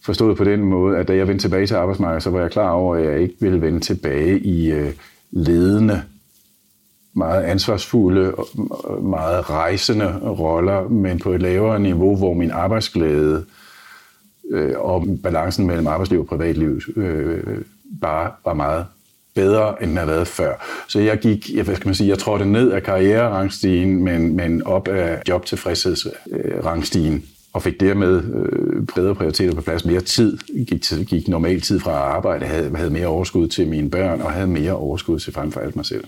Forstået 0.02 0.38
på 0.38 0.44
den 0.44 0.60
måde, 0.60 0.98
at 0.98 1.08
da 1.08 1.16
jeg 1.16 1.28
vendte 1.28 1.44
tilbage 1.44 1.68
til 1.68 1.76
arbejdsmarkedet, 1.76 2.24
så 2.24 2.30
var 2.30 2.42
jeg 2.42 2.52
klar 2.52 2.70
over, 2.70 2.96
at 2.96 3.06
jeg 3.06 3.22
ikke 3.22 3.36
ville 3.40 3.62
vende 3.62 3.80
tilbage 3.80 4.40
i 4.40 4.72
øh, 4.72 4.94
ledende, 5.32 6.04
meget 7.18 7.44
ansvarsfulde, 7.44 8.34
meget 9.02 9.50
rejsende 9.50 10.20
roller, 10.20 10.88
men 10.88 11.20
på 11.20 11.32
et 11.32 11.42
lavere 11.42 11.80
niveau, 11.80 12.16
hvor 12.16 12.34
min 12.34 12.52
arbejdsglæde 12.52 13.46
øh, 14.52 14.74
og 14.78 15.06
balancen 15.24 15.68
mellem 15.68 15.88
arbejdsliv 15.88 16.20
og 16.20 16.28
privatliv 16.28 16.82
øh, 16.96 17.44
bare 18.02 18.32
var 18.46 18.54
meget 18.54 18.86
bedre, 19.36 19.84
end 19.84 19.90
den 19.90 19.98
havde 19.98 20.10
været 20.10 20.28
før. 20.28 20.54
Så 20.88 21.00
jeg 21.00 21.20
gik, 21.20 21.50
jeg, 21.56 21.64
hvad 21.64 21.76
skal 21.76 21.88
man 21.88 21.96
sige, 21.96 22.10
jeg 22.10 22.20
trådte 22.20 22.46
ned 22.46 22.72
af 22.72 22.84
karriererangstigen, 22.84 24.04
men, 24.04 24.36
men 24.36 24.64
op 24.64 24.88
af 24.88 25.22
jobtilfredshedsrangstigen, 25.28 27.24
og 27.54 27.64
fik 27.64 27.80
dermed 27.80 28.24
øh, 28.34 28.86
bredere 28.86 29.16
prioriteter 29.16 29.56
på 29.56 29.62
plads, 29.62 29.86
mere 29.86 30.02
tid, 30.02 30.38
gik, 30.68 30.82
til, 30.82 31.06
gik 31.06 31.28
normal 31.28 31.62
tid 31.62 31.80
fra 31.80 31.92
arbejde, 31.92 32.46
havde, 32.46 32.76
havde 32.76 32.90
mere 32.90 33.08
overskud 33.08 33.48
til 33.48 33.68
mine 33.68 33.90
børn, 33.90 34.22
og 34.22 34.32
havde 34.32 34.48
mere 34.48 34.74
overskud 34.74 35.20
til 35.20 35.34
frem 35.34 35.52
for 35.52 35.60
alt 35.60 35.76
mig 35.76 35.86
selv. 35.86 36.04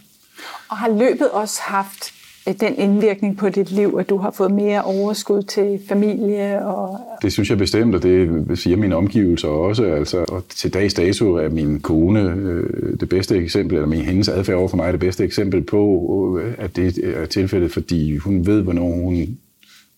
Og 0.69 0.77
har 0.77 0.89
løbet 0.89 1.29
også 1.31 1.62
haft 1.62 2.13
øh, 2.48 2.53
den 2.60 2.75
indvirkning 2.75 3.38
på 3.38 3.50
dit 3.50 3.72
liv, 3.72 3.98
at 4.00 4.10
du 4.10 4.17
har 4.17 4.31
fået 4.31 4.51
mere 4.51 4.81
overskud 4.81 5.43
til 5.43 5.79
familie? 5.89 6.65
Og... 6.65 7.00
Det 7.22 7.34
synes 7.34 7.50
jeg 7.50 7.58
bestemt, 7.58 7.96
og 7.96 8.03
det 8.03 8.46
siger 8.60 8.77
mine 8.77 8.96
omgivelser 8.96 9.48
også. 9.48 9.84
Altså, 9.84 10.25
og 10.27 10.43
til 10.50 10.74
dags 10.74 10.93
dato 10.93 11.36
er 11.36 11.50
min 11.50 11.79
kone 11.79 12.22
øh, 12.22 13.00
det 13.00 13.10
bedste 13.10 13.38
eksempel, 13.38 13.75
eller 13.75 13.88
min 13.88 14.01
hendes 14.01 14.29
adfærd 14.29 14.58
over 14.58 14.67
for 14.67 14.77
mig 14.77 14.88
er 14.88 14.91
det 14.91 15.00
bedste 15.00 15.24
eksempel 15.24 15.62
på, 15.63 16.39
øh, 16.43 16.53
at 16.58 16.75
det 16.75 16.98
er 17.22 17.25
tilfældet, 17.25 17.72
fordi 17.72 18.17
hun 18.17 18.46
ved, 18.46 18.62
hvornår 18.62 18.89
hun 18.89 19.27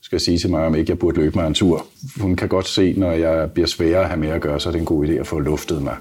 skal 0.02 0.20
sige 0.20 0.38
til 0.38 0.50
mig, 0.50 0.66
om 0.66 0.76
ikke 0.76 0.92
jeg 0.92 1.00
burde 1.00 1.20
løbe 1.20 1.36
mig 1.36 1.48
en 1.48 1.54
tur. 1.54 1.86
Hun 2.22 2.36
kan 2.36 2.48
godt 2.48 2.68
se, 2.68 2.94
når 2.98 3.12
jeg 3.12 3.52
bliver 3.52 3.68
sværere 3.68 4.02
at 4.02 4.08
have 4.08 4.20
med 4.20 4.30
at 4.30 4.42
gøre, 4.42 4.60
så 4.60 4.70
er 4.70 4.72
det 4.74 4.80
en 4.80 4.86
god 4.86 5.08
idé 5.08 5.12
at 5.12 5.28
få 5.28 5.40
luftet 5.40 5.82
mig. 5.82 5.96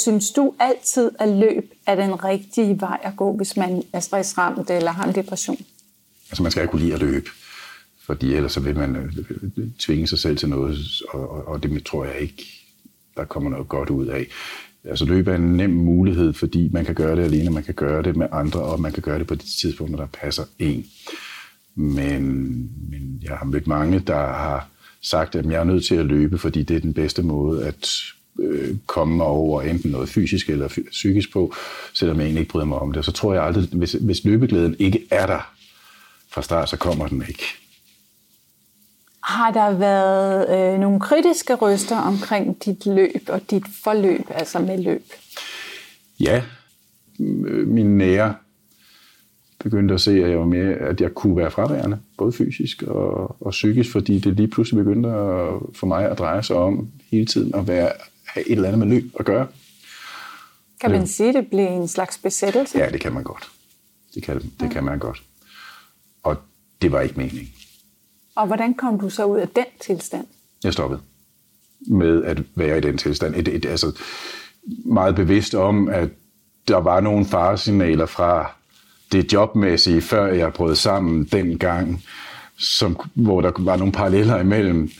Synes 0.00 0.30
du 0.30 0.54
altid, 0.58 1.10
at 1.18 1.28
løb 1.28 1.72
er 1.86 1.94
den 1.94 2.24
rigtige 2.24 2.80
vej 2.80 2.98
at 3.02 3.16
gå, 3.16 3.36
hvis 3.36 3.56
man 3.56 3.82
er 3.92 4.00
stressramt 4.00 4.70
eller 4.70 4.90
har 4.90 5.04
en 5.04 5.14
depression? 5.14 5.58
Altså 6.30 6.42
man 6.42 6.52
skal 6.52 6.68
kunne 6.68 6.82
lide 6.82 6.94
at 6.94 7.00
løbe, 7.00 7.30
fordi 8.06 8.34
ellers 8.34 8.52
så 8.52 8.60
vil 8.60 8.76
man 8.76 8.96
øh, 8.96 9.12
tvinge 9.78 10.06
sig 10.06 10.18
selv 10.18 10.36
til 10.36 10.48
noget, 10.48 10.78
og, 11.08 11.48
og 11.48 11.62
det 11.62 11.84
tror 11.84 12.04
jeg 12.04 12.20
ikke, 12.20 12.46
der 13.16 13.24
kommer 13.24 13.50
noget 13.50 13.68
godt 13.68 13.90
ud 13.90 14.06
af. 14.06 14.26
Altså 14.84 15.04
løb 15.04 15.28
er 15.28 15.34
en 15.34 15.56
nem 15.56 15.70
mulighed, 15.70 16.32
fordi 16.32 16.70
man 16.72 16.84
kan 16.84 16.94
gøre 16.94 17.16
det 17.16 17.22
alene, 17.22 17.50
man 17.50 17.62
kan 17.62 17.74
gøre 17.74 18.02
det 18.02 18.16
med 18.16 18.26
andre, 18.32 18.62
og 18.62 18.80
man 18.80 18.92
kan 18.92 19.02
gøre 19.02 19.18
det 19.18 19.26
på 19.26 19.34
de 19.34 19.60
tidspunkter, 19.60 19.96
der 19.96 20.06
passer 20.06 20.44
en. 20.58 20.86
Men, 21.74 22.22
men 22.90 23.20
jeg 23.22 23.36
har 23.36 23.44
mødt 23.44 23.66
mange, 23.66 23.98
der 23.98 24.26
har 24.26 24.68
sagt, 25.02 25.34
at 25.34 25.46
jeg 25.46 25.60
er 25.60 25.64
nødt 25.64 25.84
til 25.84 25.94
at 25.94 26.06
løbe, 26.06 26.38
fordi 26.38 26.62
det 26.62 26.76
er 26.76 26.80
den 26.80 26.94
bedste 26.94 27.22
måde 27.22 27.64
at 27.64 27.88
øh, 28.38 28.76
komme 28.86 29.24
over 29.24 29.62
enten 29.62 29.90
noget 29.90 30.08
fysisk 30.08 30.50
eller 30.50 30.68
psykisk 30.90 31.32
på, 31.32 31.54
selvom 31.94 32.16
jeg 32.16 32.24
egentlig 32.24 32.40
ikke 32.40 32.52
bryder 32.52 32.66
mig 32.66 32.78
om 32.78 32.92
det. 32.92 33.04
Så 33.04 33.12
tror 33.12 33.34
jeg 33.34 33.42
aldrig, 33.42 33.68
hvis, 33.72 33.92
hvis 33.92 34.24
løbeglæden 34.24 34.76
ikke 34.78 35.06
er 35.10 35.26
der 35.26 35.52
fra 36.28 36.42
start, 36.42 36.68
så 36.68 36.76
kommer 36.76 37.08
den 37.08 37.24
ikke. 37.28 37.44
Har 39.22 39.50
der 39.50 39.70
været 39.78 40.72
øh, 40.74 40.80
nogle 40.80 41.00
kritiske 41.00 41.54
røster 41.54 41.96
omkring 41.96 42.64
dit 42.64 42.86
løb 42.86 43.28
og 43.28 43.50
dit 43.50 43.64
forløb, 43.84 44.24
altså 44.30 44.58
med 44.58 44.78
løb? 44.78 45.04
Ja, 46.20 46.42
min 47.66 47.98
nære 47.98 48.34
begyndte 49.58 49.94
at 49.94 50.00
se, 50.00 50.24
at 50.24 50.30
jeg, 50.30 50.38
var 50.38 50.44
mere, 50.44 50.74
at 50.74 51.00
jeg 51.00 51.14
kunne 51.14 51.36
være 51.36 51.50
fraværende, 51.50 51.98
både 52.18 52.32
fysisk 52.32 52.82
og, 52.82 53.36
og 53.40 53.50
psykisk, 53.50 53.92
fordi 53.92 54.18
det 54.18 54.36
lige 54.36 54.48
pludselig 54.48 54.84
begyndte 54.84 55.08
at, 55.08 55.48
for 55.74 55.86
mig 55.86 56.10
at 56.10 56.18
dreje 56.18 56.42
sig 56.42 56.56
om 56.56 56.88
hele 57.10 57.26
tiden 57.26 57.54
at 57.54 57.68
være 57.68 57.92
have 58.34 58.48
et 58.48 58.52
eller 58.52 58.68
andet 58.68 58.78
med 58.78 58.86
løb 58.86 59.12
at 59.18 59.24
gøre. 59.24 59.46
Kan 60.80 60.90
man 60.90 61.06
sige, 61.06 61.28
at 61.28 61.34
det 61.34 61.46
bliver 61.46 61.68
en 61.68 61.88
slags 61.88 62.18
besættelse? 62.18 62.78
Ja, 62.78 62.90
det 62.90 63.00
kan 63.00 63.12
man 63.12 63.22
godt. 63.22 63.50
Det 64.14 64.22
kan, 64.22 64.52
det 64.60 64.70
kan 64.70 64.84
man 64.84 64.98
godt. 64.98 65.22
Og 66.22 66.36
det 66.82 66.92
var 66.92 67.00
ikke 67.00 67.14
meningen. 67.16 67.52
Og 68.34 68.46
hvordan 68.46 68.74
kom 68.74 69.00
du 69.00 69.10
så 69.10 69.24
ud 69.24 69.38
af 69.38 69.48
den 69.48 69.64
tilstand? 69.80 70.26
Jeg 70.64 70.72
stoppede 70.72 71.00
med 71.80 72.24
at 72.24 72.42
være 72.54 72.78
i 72.78 72.80
den 72.80 72.98
tilstand. 72.98 73.34
Et, 73.36 73.48
et, 73.48 73.66
altså, 73.66 73.98
meget 74.84 75.14
bevidst 75.14 75.54
om, 75.54 75.88
at 75.88 76.08
der 76.68 76.76
var 76.76 77.00
nogle 77.00 77.26
faresignaler 77.26 78.06
fra 78.06 78.52
det 79.12 79.32
jobmæssige, 79.32 80.00
før 80.00 80.26
jeg 80.26 80.52
brød 80.52 80.74
sammen 80.74 81.24
dengang, 81.24 82.04
som, 82.58 83.00
hvor 83.14 83.40
der 83.40 83.52
var 83.58 83.76
nogle 83.76 83.92
paralleller 83.92 84.40
imellem, 84.40 84.90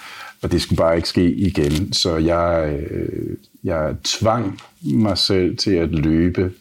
og 0.43 0.53
det 0.53 0.63
skulle 0.63 0.77
bare 0.77 0.97
ikke 0.97 1.09
ske 1.09 1.31
igen. 1.31 1.93
Så 1.93 2.17
jeg, 2.17 2.79
øh, 2.91 3.37
jeg 3.65 3.95
tvang 4.05 4.61
mig 4.83 5.19
selv 5.19 5.57
til 5.57 5.71
at 5.71 5.91
løbe 5.91 6.53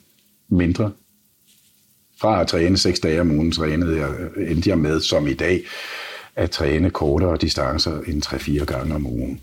mindre. 0.49 0.91
Fra 2.21 2.41
at 2.41 2.47
træne 2.47 2.77
seks 2.77 2.99
dage 2.99 3.21
om 3.21 3.31
ugen, 3.31 3.51
trænede 3.51 3.99
jeg, 3.99 4.09
endte 4.51 4.69
jeg 4.69 4.77
med, 4.77 5.01
som 5.01 5.27
i 5.27 5.33
dag, 5.33 5.63
at 6.35 6.51
træne 6.51 6.89
kortere 6.89 7.37
distancer 7.37 8.01
end 8.07 8.25
3-4 8.25 8.65
gange 8.65 8.95
om 8.95 9.07
ugen. 9.07 9.41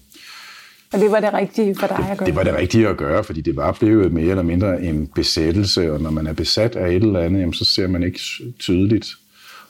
Og 0.92 1.00
det 1.00 1.10
var 1.10 1.20
det 1.20 1.32
rigtige 1.32 1.74
for 1.74 1.86
dig 1.86 1.98
at 1.98 2.04
gøre? 2.04 2.16
Det, 2.18 2.26
det 2.26 2.36
var 2.36 2.42
det 2.42 2.54
rigtige 2.54 2.88
at 2.88 2.96
gøre, 2.96 3.24
fordi 3.24 3.40
det 3.40 3.56
var 3.56 3.72
blevet 3.72 4.12
mere 4.12 4.30
eller 4.30 4.42
mindre 4.42 4.82
en 4.82 5.06
besættelse, 5.06 5.92
og 5.92 6.00
når 6.00 6.10
man 6.10 6.26
er 6.26 6.32
besat 6.32 6.76
af 6.76 6.88
et 6.88 7.02
eller 7.02 7.20
andet, 7.20 7.40
jamen, 7.40 7.54
så 7.54 7.64
ser 7.64 7.86
man 7.86 8.02
ikke 8.02 8.20
tydeligt. 8.58 9.14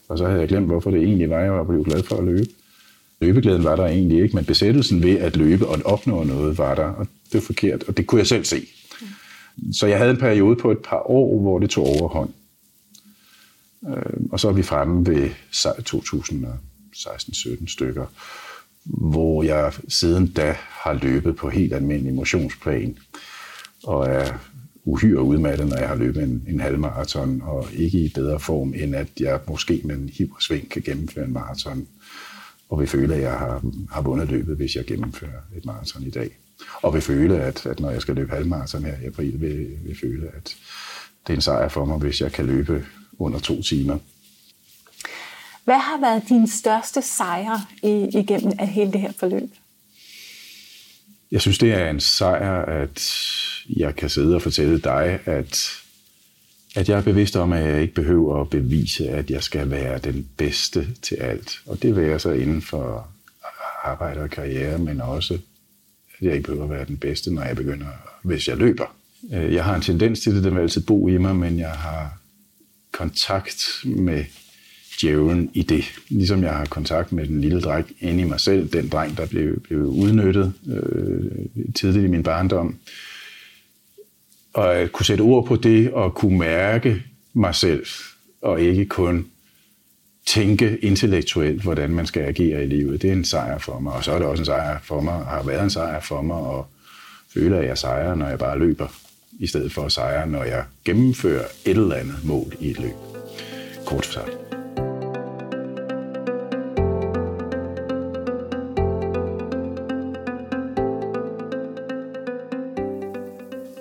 Og 0.09 0.19
så 0.19 0.27
havde 0.27 0.41
jeg 0.41 0.49
glemt, 0.49 0.67
hvorfor 0.67 0.91
det 0.91 1.03
egentlig 1.03 1.31
var, 1.31 1.41
jeg 1.41 1.53
var 1.53 1.65
blevet 1.65 1.87
glad 1.87 2.03
for 2.03 2.17
at 2.17 2.25
løbe. 2.25 2.49
Løbeglæden 3.21 3.65
var 3.65 3.77
der 3.77 3.87
egentlig 3.87 4.23
ikke, 4.23 4.37
men 4.37 4.45
besættelsen 4.45 5.03
ved 5.03 5.19
at 5.19 5.37
løbe 5.37 5.67
og 5.67 5.75
at 5.75 5.85
opnå 5.85 6.25
noget 6.25 6.59
var 6.59 6.75
der, 6.75 6.87
og 6.87 7.07
det 7.07 7.35
var 7.35 7.41
forkert, 7.41 7.83
og 7.83 7.97
det 7.97 8.07
kunne 8.07 8.19
jeg 8.19 8.27
selv 8.27 8.45
se. 8.45 8.67
Så 9.73 9.87
jeg 9.87 9.99
havde 9.99 10.11
en 10.11 10.17
periode 10.17 10.57
på 10.57 10.71
et 10.71 10.79
par 10.79 11.11
år, 11.11 11.41
hvor 11.41 11.59
det 11.59 11.71
tog 11.71 11.87
overhånd. 11.87 12.31
Øh, 13.89 14.27
og 14.31 14.41
så 14.41 14.49
er 14.49 14.53
vi 14.53 14.63
fremme 14.63 15.07
ved 15.07 15.31
2016-17 15.55 17.67
stykker, 17.67 18.07
hvor 18.85 19.43
jeg 19.43 19.73
siden 19.89 20.27
da 20.27 20.57
har 20.59 20.93
løbet 20.93 21.37
på 21.37 21.49
helt 21.49 21.73
almindelig 21.73 22.15
motionsplan, 22.15 22.99
og 23.85 24.07
er 24.07 24.39
uhyre 24.85 25.23
udmattet, 25.23 25.69
når 25.69 25.77
jeg 25.77 25.89
har 25.89 25.97
løbet 25.97 26.23
en, 26.23 26.45
en 26.49 26.61
halvmarathon, 26.61 27.43
og 27.45 27.69
ikke 27.73 27.99
i 27.99 28.13
bedre 28.15 28.41
form, 28.41 28.75
end 28.77 28.97
at 28.97 29.09
jeg 29.21 29.41
måske 29.49 29.81
med 29.85 29.97
en 29.97 30.11
hiv 30.15 30.33
og 30.35 30.43
sving 30.43 30.71
kan 30.71 30.83
gennemføre 30.83 31.25
en 31.25 31.33
maraton 31.33 31.87
og 32.69 32.81
vil 32.81 32.89
føle, 32.89 33.15
at 33.15 33.23
jeg 33.23 33.33
har, 33.33 33.63
har 33.93 34.03
vundet 34.03 34.29
løbet, 34.29 34.57
hvis 34.57 34.77
jeg 34.77 34.85
gennemfører 34.85 35.41
et 35.57 35.65
maraton 35.65 36.03
i 36.03 36.11
dag. 36.11 36.31
Og 36.83 36.95
vil 36.95 37.03
føle, 37.03 37.41
at, 37.41 37.67
at 37.67 37.81
når 37.81 37.91
jeg 37.91 38.03
skal 38.03 38.15
løbe 38.15 38.35
halvmaraton 38.35 38.85
her 38.85 38.95
i 39.03 39.07
april, 39.07 39.41
vil, 39.41 39.79
vil 39.85 39.99
føle, 40.01 40.27
at 40.37 40.57
det 41.27 41.33
er 41.33 41.35
en 41.35 41.41
sejr 41.41 41.69
for 41.69 41.85
mig, 41.85 41.99
hvis 41.99 42.21
jeg 42.21 42.33
kan 42.33 42.47
løbe 42.47 42.87
under 43.19 43.39
to 43.39 43.63
timer. 43.63 43.99
Hvad 45.65 45.79
har 45.79 46.01
været 46.01 46.29
din 46.29 46.49
største 46.49 47.03
sejr 47.03 47.59
igennem 48.13 48.53
af 48.59 48.69
hele 48.69 48.93
det 48.93 49.01
her 49.01 49.13
forløb? 49.13 49.51
Jeg 51.31 51.41
synes, 51.41 51.59
det 51.59 51.73
er 51.73 51.91
en 51.91 52.01
sejr, 52.01 52.65
at 52.65 53.11
jeg 53.77 53.97
kan 53.97 54.11
sidde 54.11 54.35
og 54.35 54.43
fortælle 54.43 54.81
dig, 54.81 55.21
at 55.25 55.69
at 56.77 56.89
jeg 56.89 56.99
er 56.99 57.03
bevidst 57.03 57.37
om, 57.37 57.53
at 57.53 57.65
jeg 57.65 57.83
ikke 57.83 57.95
behøver 57.95 58.41
at 58.41 58.51
bevise, 58.51 59.09
at 59.09 59.31
jeg 59.31 59.43
skal 59.43 59.71
være 59.71 59.99
den 59.99 60.29
bedste 60.37 60.87
til 61.03 61.15
alt. 61.15 61.61
Og 61.67 61.83
det 61.83 61.97
vil 61.97 62.05
jeg 62.05 62.21
så 62.21 62.31
inden 62.31 62.63
for 62.63 63.09
arbejde 63.85 64.21
og 64.21 64.31
karriere, 64.31 64.79
men 64.79 65.01
også, 65.01 65.35
at 66.19 66.27
jeg 66.27 66.33
ikke 66.35 66.47
behøver 66.47 66.65
at 66.65 66.71
være 66.71 66.85
den 66.85 66.97
bedste, 66.97 67.35
når 67.35 67.43
jeg 67.43 67.57
begynder, 67.57 67.87
hvis 68.23 68.49
jeg 68.49 68.57
løber. 68.57 68.95
Øh, 69.33 69.55
jeg 69.55 69.65
har 69.65 69.75
en 69.75 69.83
tendens 69.83 70.21
til 70.21 70.35
det, 70.35 70.45
den 70.45 70.55
vil 70.55 70.61
altid 70.61 70.81
bo 70.81 71.09
i 71.09 71.19
mig, 71.19 71.37
men 71.37 71.59
jeg 71.59 71.71
har 71.71 72.19
kontakt 72.93 73.65
med 73.85 74.25
djævlen 75.01 75.51
i 75.55 75.63
det. 75.63 75.85
Ligesom 76.09 76.43
jeg 76.43 76.53
har 76.53 76.65
kontakt 76.65 77.13
med 77.13 77.27
den 77.27 77.41
lille 77.41 77.61
dreng 77.61 77.87
inde 78.01 78.21
i 78.21 78.25
mig 78.25 78.41
selv, 78.41 78.69
den 78.69 78.89
dreng, 78.89 79.17
der 79.17 79.27
blev, 79.27 79.61
blev 79.61 79.79
udnyttet 79.79 80.53
øh, 80.67 81.73
tidligt 81.75 82.05
i 82.05 82.09
min 82.09 82.23
barndom. 82.23 82.77
Og 84.57 84.77
at 84.77 84.93
kunne 84.93 85.07
sætte 85.07 85.23
ord 85.23 85.47
på 85.47 85.57
det 85.57 85.93
og 85.93 86.15
kunne 86.15 86.39
mærke 86.39 87.03
mig 87.33 87.55
selv, 87.55 87.87
og 88.43 88.61
ikke 88.61 88.87
kun 88.87 89.27
tænke 90.27 90.79
intellektuelt, 90.79 91.63
hvordan 91.63 91.91
man 91.91 92.07
skal 92.07 92.23
agere 92.23 92.65
i 92.65 92.67
livet, 92.67 93.03
det 93.03 93.09
er 93.09 93.13
en 93.13 93.25
sejr 93.25 93.59
for 93.59 93.79
mig. 93.79 93.93
Og 93.93 94.05
så 94.05 94.13
er 94.13 94.19
det 94.19 94.27
også 94.27 94.41
en 94.41 94.47
sejr 94.47 94.79
for 94.83 95.01
mig, 95.01 95.25
har 95.25 95.43
været 95.43 95.63
en 95.63 95.71
sejr 95.71 96.01
for 96.01 96.23
mig, 96.23 96.37
og 96.37 96.67
føler, 97.35 97.59
at 97.59 97.67
jeg 97.67 97.79
sejrer, 97.79 98.15
når 98.15 98.29
jeg 98.29 98.39
bare 98.39 98.59
løber, 98.59 98.87
i 99.39 99.47
stedet 99.47 99.73
for 99.73 99.83
at 99.83 99.93
sejre, 99.93 100.27
når 100.27 100.45
jeg 100.45 100.65
gennemfører 100.85 101.45
et 101.65 101.77
eller 101.77 101.95
andet 101.95 102.25
mål 102.25 102.53
i 102.61 102.71
et 102.71 102.81
løb. 102.81 102.95
Kort 103.87 104.07
sagt. 104.07 104.46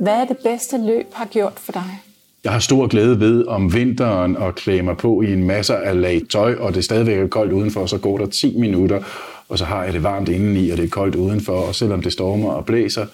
Hvad 0.06 0.14
er 0.14 0.26
det 0.26 0.38
bedste 0.44 0.78
løb 0.78 1.06
har 1.14 1.26
gjort 1.26 1.54
for 1.56 1.72
dig? 1.72 2.02
Jeg 2.44 2.52
har 2.52 2.60
stor 2.60 2.88
glæde 2.88 3.20
ved 3.20 3.46
om 3.46 3.74
vinteren 3.74 4.38
at 4.38 4.56
klæde 4.56 4.84
mig 4.84 4.98
på 4.98 5.22
i 5.22 5.34
en 5.34 5.44
masse 5.44 5.76
af 5.76 6.02
lag 6.02 6.22
tøj, 6.30 6.56
og 6.56 6.74
det 6.74 6.78
er 6.78 6.84
stadigvæk 6.84 7.18
er 7.18 7.28
koldt 7.28 7.54
udenfor, 7.54 7.86
så 7.86 7.98
går 7.98 8.18
der 8.18 8.26
10 8.26 8.60
minutter, 8.60 9.04
og 9.50 9.58
så 9.58 9.66
har 9.66 9.84
jeg 9.84 9.94
det 9.94 10.04
varmt 10.04 10.30
indeni, 10.30 10.70
og 10.70 10.78
det 10.78 10.86
er 10.86 10.90
koldt 10.90 11.16
udenfor, 11.16 11.54
og 11.54 11.76
selvom 11.76 12.02
det 12.02 12.14
stormer 12.14 12.52
og 12.52 12.66
blæser, 12.66 13.06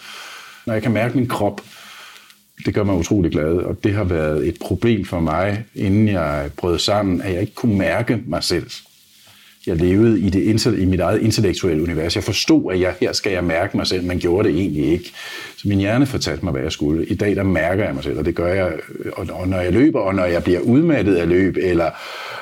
når 0.65 0.73
jeg 0.73 0.83
kan 0.83 0.91
mærke 0.91 1.17
min 1.17 1.27
krop, 1.27 1.61
det 2.65 2.73
gør 2.73 2.83
mig 2.83 2.95
utrolig 2.95 3.31
glad, 3.31 3.57
og 3.57 3.83
det 3.83 3.93
har 3.93 4.03
været 4.03 4.47
et 4.47 4.57
problem 4.61 5.05
for 5.05 5.19
mig, 5.19 5.63
inden 5.75 6.07
jeg 6.07 6.49
brød 6.57 6.79
sammen, 6.79 7.21
at 7.21 7.33
jeg 7.33 7.41
ikke 7.41 7.55
kunne 7.55 7.77
mærke 7.77 8.19
mig 8.25 8.43
selv. 8.43 8.71
Jeg 9.67 9.75
levede 9.75 10.19
i, 10.19 10.29
det, 10.29 10.79
i 10.79 10.85
mit 10.85 10.99
eget 10.99 11.21
intellektuelle 11.21 11.83
univers. 11.83 12.15
Jeg 12.15 12.23
forstod, 12.23 12.73
at 12.73 12.79
jeg, 12.79 12.93
her 12.99 13.13
skal 13.13 13.31
jeg 13.31 13.43
mærke 13.43 13.77
mig 13.77 13.87
selv, 13.87 14.03
men 14.03 14.19
gjorde 14.19 14.49
det 14.49 14.59
egentlig 14.59 14.85
ikke. 14.85 15.11
Så 15.57 15.67
min 15.67 15.79
hjerne 15.79 16.05
fortalte 16.05 16.45
mig, 16.45 16.51
hvad 16.51 16.61
jeg 16.61 16.71
skulle. 16.71 17.05
I 17.05 17.15
dag, 17.15 17.35
der 17.35 17.43
mærker 17.43 17.83
jeg 17.83 17.93
mig 17.93 18.03
selv, 18.03 18.19
og 18.19 18.25
det 18.25 18.35
gør 18.35 18.53
jeg, 18.53 18.71
og 19.13 19.47
når 19.47 19.59
jeg 19.59 19.73
løber, 19.73 19.99
og 19.99 20.15
når 20.15 20.25
jeg 20.25 20.43
bliver 20.43 20.59
udmattet 20.59 21.15
af 21.15 21.29
løb, 21.29 21.57
eller 21.61 21.89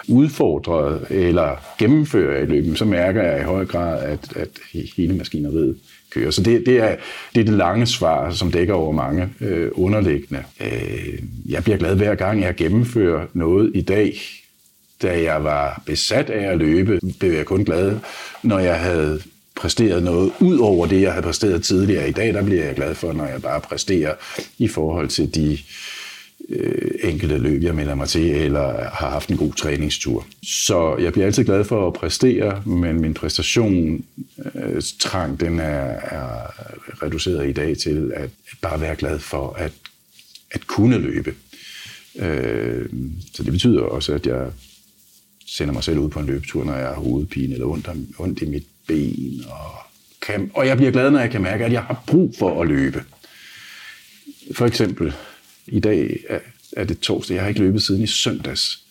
udfordret, 0.07 1.05
eller 1.09 1.75
gennemfører 1.79 2.43
et 2.43 2.49
løb, 2.49 2.77
så 2.77 2.85
mærker 2.85 3.23
jeg 3.23 3.39
i 3.39 3.43
høj 3.43 3.65
grad, 3.65 4.03
at, 4.03 4.19
at 4.35 4.49
hele 4.97 5.15
maskineriet 5.15 5.75
kører. 6.09 6.31
Så 6.31 6.43
det, 6.43 6.65
det, 6.65 6.77
er, 6.77 6.95
det 7.35 7.41
er 7.41 7.45
det 7.45 7.53
lange 7.53 7.85
svar, 7.85 8.31
som 8.31 8.51
dækker 8.51 8.73
over 8.73 8.91
mange 8.91 9.29
øh, 9.41 9.69
underliggende. 9.71 10.43
Øh, 10.61 11.19
jeg 11.49 11.63
bliver 11.63 11.77
glad 11.77 11.95
hver 11.95 12.15
gang, 12.15 12.41
jeg 12.41 12.55
gennemfører 12.55 13.25
noget 13.33 13.71
i 13.75 13.81
dag. 13.81 14.21
Da 15.01 15.21
jeg 15.21 15.43
var 15.43 15.81
besat 15.85 16.29
af 16.29 16.51
at 16.51 16.57
løbe, 16.57 16.99
blev 17.19 17.31
jeg 17.31 17.45
kun 17.45 17.65
glad, 17.65 17.97
når 18.43 18.59
jeg 18.59 18.79
havde 18.79 19.21
præsteret 19.55 20.03
noget 20.03 20.31
ud 20.39 20.57
over 20.57 20.87
det, 20.87 21.01
jeg 21.01 21.11
havde 21.11 21.23
præsteret 21.23 21.63
tidligere. 21.63 22.09
I 22.09 22.11
dag 22.11 22.33
der 22.33 22.43
bliver 22.43 22.65
jeg 22.65 22.75
glad 22.75 22.95
for, 22.95 23.13
når 23.13 23.25
jeg 23.25 23.41
bare 23.41 23.61
præsterer 23.61 24.15
i 24.57 24.67
forhold 24.67 25.07
til 25.07 25.35
de 25.35 25.57
øh, 26.49 26.91
enkelte 27.03 27.37
løb, 27.37 27.63
jeg 27.63 27.75
melder 27.75 27.95
mig 27.95 28.07
til, 28.07 28.31
eller 28.31 28.89
har 28.89 29.09
haft 29.09 29.29
en 29.29 29.37
god 29.37 29.53
træningstur. 29.53 30.25
Så 30.43 30.97
jeg 30.97 31.13
bliver 31.13 31.25
altid 31.25 31.43
glad 31.43 31.63
for 31.63 31.87
at 31.87 31.93
præstere, 31.93 32.63
men 32.65 33.01
min 33.01 33.13
præstation 33.13 34.05
øh, 34.55 34.81
trang, 34.99 35.39
den 35.39 35.59
er, 35.59 35.95
er 36.01 36.51
reduceret 37.03 37.49
i 37.49 37.53
dag 37.53 37.77
til 37.77 38.11
at, 38.15 38.23
at 38.23 38.57
bare 38.61 38.81
være 38.81 38.95
glad 38.95 39.19
for 39.19 39.53
at, 39.57 39.71
at 40.51 40.67
kunne 40.67 40.97
løbe. 40.97 41.33
Øh, 42.15 42.89
så 43.33 43.43
det 43.43 43.51
betyder 43.51 43.81
også, 43.81 44.13
at 44.13 44.27
jeg 44.27 44.45
sender 45.49 45.73
mig 45.73 45.83
selv 45.83 45.99
ud 45.99 46.09
på 46.09 46.19
en 46.19 46.25
løbetur, 46.25 46.63
når 46.63 46.75
jeg 46.75 46.87
har 46.87 46.95
hovedpine 46.95 47.53
eller 47.53 47.67
ondt, 47.67 47.89
ondt 48.19 48.41
i 48.41 48.45
mit 48.45 48.67
ben. 48.87 49.41
Og, 49.49 49.71
kan, 50.21 50.51
og 50.53 50.67
jeg 50.67 50.77
bliver 50.77 50.91
glad, 50.91 51.11
når 51.11 51.19
jeg 51.19 51.31
kan 51.31 51.41
mærke, 51.41 51.65
at 51.65 51.71
jeg 51.71 51.83
har 51.83 52.03
brug 52.07 52.35
for 52.39 52.61
at 52.61 52.67
løbe. 52.67 53.03
For 54.51 54.65
eksempel 54.65 55.13
i 55.67 55.79
dag 55.79 56.19
er 56.77 56.83
det 56.83 56.99
torsdag. 56.99 57.35
Jeg 57.35 57.43
har 57.43 57.49
ikke 57.49 57.59
løbet 57.59 57.81
siden 57.81 58.01
i 58.01 58.07
søndags. 58.07 58.83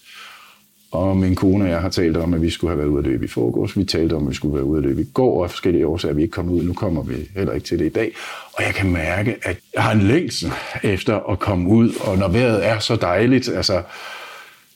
Og 0.90 1.16
min 1.16 1.34
kone 1.34 1.64
og 1.64 1.70
jeg 1.70 1.80
har 1.80 1.88
talt 1.88 2.16
om, 2.16 2.34
at 2.34 2.42
vi 2.42 2.50
skulle 2.50 2.70
have 2.70 2.78
været 2.78 2.88
ude 2.88 2.98
at 2.98 3.04
løbe 3.04 3.24
i 3.24 3.28
forgårs. 3.28 3.76
Vi 3.76 3.84
talte 3.84 4.14
om, 4.14 4.22
at 4.22 4.30
vi 4.30 4.34
skulle 4.34 4.54
være 4.54 4.64
ude 4.64 4.78
at 4.78 4.84
løbe 4.84 5.00
i 5.00 5.08
går, 5.14 5.38
og 5.38 5.44
af 5.44 5.50
forskellige 5.50 5.86
årsager 5.86 6.12
er 6.12 6.16
vi 6.16 6.22
ikke 6.22 6.32
kommet 6.32 6.52
ud. 6.52 6.62
Nu 6.62 6.72
kommer 6.72 7.02
vi 7.02 7.14
heller 7.34 7.52
ikke 7.52 7.66
til 7.66 7.78
det 7.78 7.86
i 7.86 7.88
dag. 7.88 8.12
Og 8.52 8.62
jeg 8.62 8.74
kan 8.74 8.92
mærke, 8.92 9.36
at 9.42 9.58
jeg 9.74 9.82
har 9.82 9.92
en 9.92 10.02
længsel 10.02 10.52
efter 10.82 11.30
at 11.30 11.38
komme 11.38 11.68
ud, 11.68 11.92
og 12.00 12.18
når 12.18 12.28
vejret 12.28 12.66
er 12.66 12.78
så 12.78 12.96
dejligt, 12.96 13.48
altså, 13.48 13.82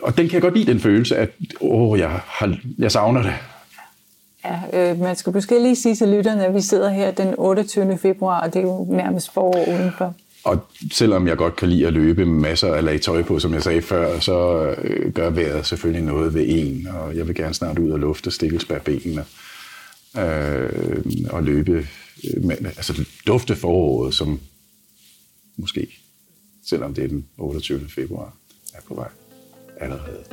og 0.03 0.17
den 0.17 0.27
kan 0.29 0.35
jeg 0.35 0.43
godt 0.43 0.55
lide, 0.55 0.73
den 0.73 0.81
følelse, 0.81 1.17
at 1.17 1.31
åh, 1.61 1.99
jeg, 1.99 2.09
har, 2.09 2.59
jeg 2.79 2.93
savner 2.93 3.23
det. 3.23 3.35
Ja, 4.45 4.91
øh, 4.91 5.01
man 5.01 5.17
skal 5.17 5.33
måske 5.33 5.63
lige 5.63 5.77
sige 5.77 5.95
til 5.95 6.09
lytterne, 6.09 6.47
at 6.47 6.55
vi 6.55 6.61
sidder 6.61 6.91
her 6.91 7.11
den 7.11 7.35
28. 7.39 7.99
februar, 7.99 8.41
og 8.41 8.55
det 8.55 8.59
er 8.59 8.63
jo 8.63 8.87
nærmest 8.91 9.33
forår 9.33 9.69
udenfor. 9.69 10.15
Og 10.45 10.67
selvom 10.93 11.29
jeg 11.29 11.37
godt 11.37 11.57
kan 11.57 11.69
lide 11.69 11.87
at 11.87 11.93
løbe 11.93 12.25
med 12.25 12.41
masser 12.41 12.75
af 12.75 12.85
lag 12.85 13.01
tøj 13.01 13.23
på, 13.23 13.39
som 13.39 13.55
jeg 13.55 13.63
sagde 13.63 13.83
før, 13.83 14.19
så 14.21 14.65
øh, 14.79 15.13
gør 15.13 15.31
vejret 15.31 15.67
selvfølgelig 15.67 16.03
noget 16.03 16.35
ved 16.35 16.45
en, 16.49 16.87
og 16.87 17.17
jeg 17.17 17.29
vil 17.29 17.35
gerne 17.35 17.55
snart 17.55 17.79
ud 17.79 17.91
og 17.91 17.99
lufte 17.99 18.31
stikkelsbærbenene 18.31 19.25
øh, 20.19 21.05
og 21.31 21.43
løbe, 21.43 21.89
øh, 22.25 22.45
med, 22.45 22.57
altså 22.65 23.05
dufte 23.27 23.57
foråret, 23.57 24.15
som 24.15 24.41
måske, 25.57 25.87
selvom 26.69 26.95
det 26.95 27.05
er 27.05 27.09
den 27.09 27.27
28. 27.39 27.81
februar, 27.89 28.33
er 28.75 28.81
på 28.89 28.95
vej 28.95 29.09
allerede. 29.83 30.25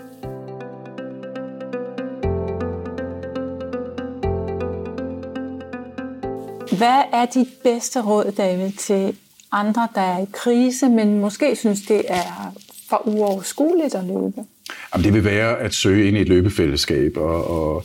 Hvad 6.77 7.01
er 7.13 7.25
dit 7.25 7.47
bedste 7.63 8.01
råd, 8.01 8.31
David, 8.37 8.71
til 8.71 9.15
andre, 9.51 9.87
der 9.95 10.01
er 10.01 10.19
i 10.19 10.27
krise, 10.33 10.89
men 10.89 11.19
måske 11.19 11.55
synes, 11.55 11.81
det 11.81 12.01
er 12.07 12.53
for 12.89 13.07
uoverskueligt 13.07 13.95
at 13.95 14.03
løbe? 14.03 14.45
Jamen, 14.93 15.03
det 15.03 15.13
vil 15.13 15.23
være 15.23 15.59
at 15.59 15.73
søge 15.73 16.07
ind 16.07 16.17
i 16.17 16.21
et 16.21 16.29
løbefællesskab, 16.29 17.17
og, 17.17 17.47
og 17.47 17.83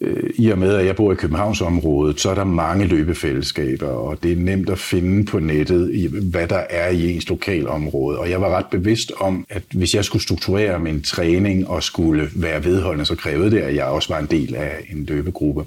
øh, 0.00 0.30
i 0.34 0.50
og 0.50 0.58
med, 0.58 0.74
at 0.74 0.86
jeg 0.86 0.96
bor 0.96 1.12
i 1.12 1.14
Københavnsområdet, 1.14 2.20
så 2.20 2.30
er 2.30 2.34
der 2.34 2.44
mange 2.44 2.86
løbefællesskaber, 2.86 3.88
og 3.88 4.22
det 4.22 4.32
er 4.32 4.36
nemt 4.36 4.70
at 4.70 4.78
finde 4.78 5.24
på 5.24 5.38
nettet, 5.38 6.10
hvad 6.10 6.48
der 6.48 6.62
er 6.70 6.88
i 6.88 7.14
ens 7.14 7.28
lokalområde. 7.28 8.18
Og 8.18 8.30
jeg 8.30 8.40
var 8.40 8.56
ret 8.56 8.66
bevidst 8.70 9.12
om, 9.20 9.46
at 9.48 9.62
hvis 9.74 9.94
jeg 9.94 10.04
skulle 10.04 10.22
strukturere 10.22 10.78
min 10.78 11.02
træning 11.02 11.68
og 11.68 11.82
skulle 11.82 12.30
være 12.34 12.64
vedholdende, 12.64 13.04
så 13.04 13.14
krævede 13.14 13.50
det, 13.50 13.58
at 13.58 13.74
jeg 13.74 13.84
også 13.84 14.08
var 14.14 14.20
en 14.20 14.26
del 14.30 14.54
af 14.54 14.72
en 14.90 15.04
løbegruppe. 15.04 15.64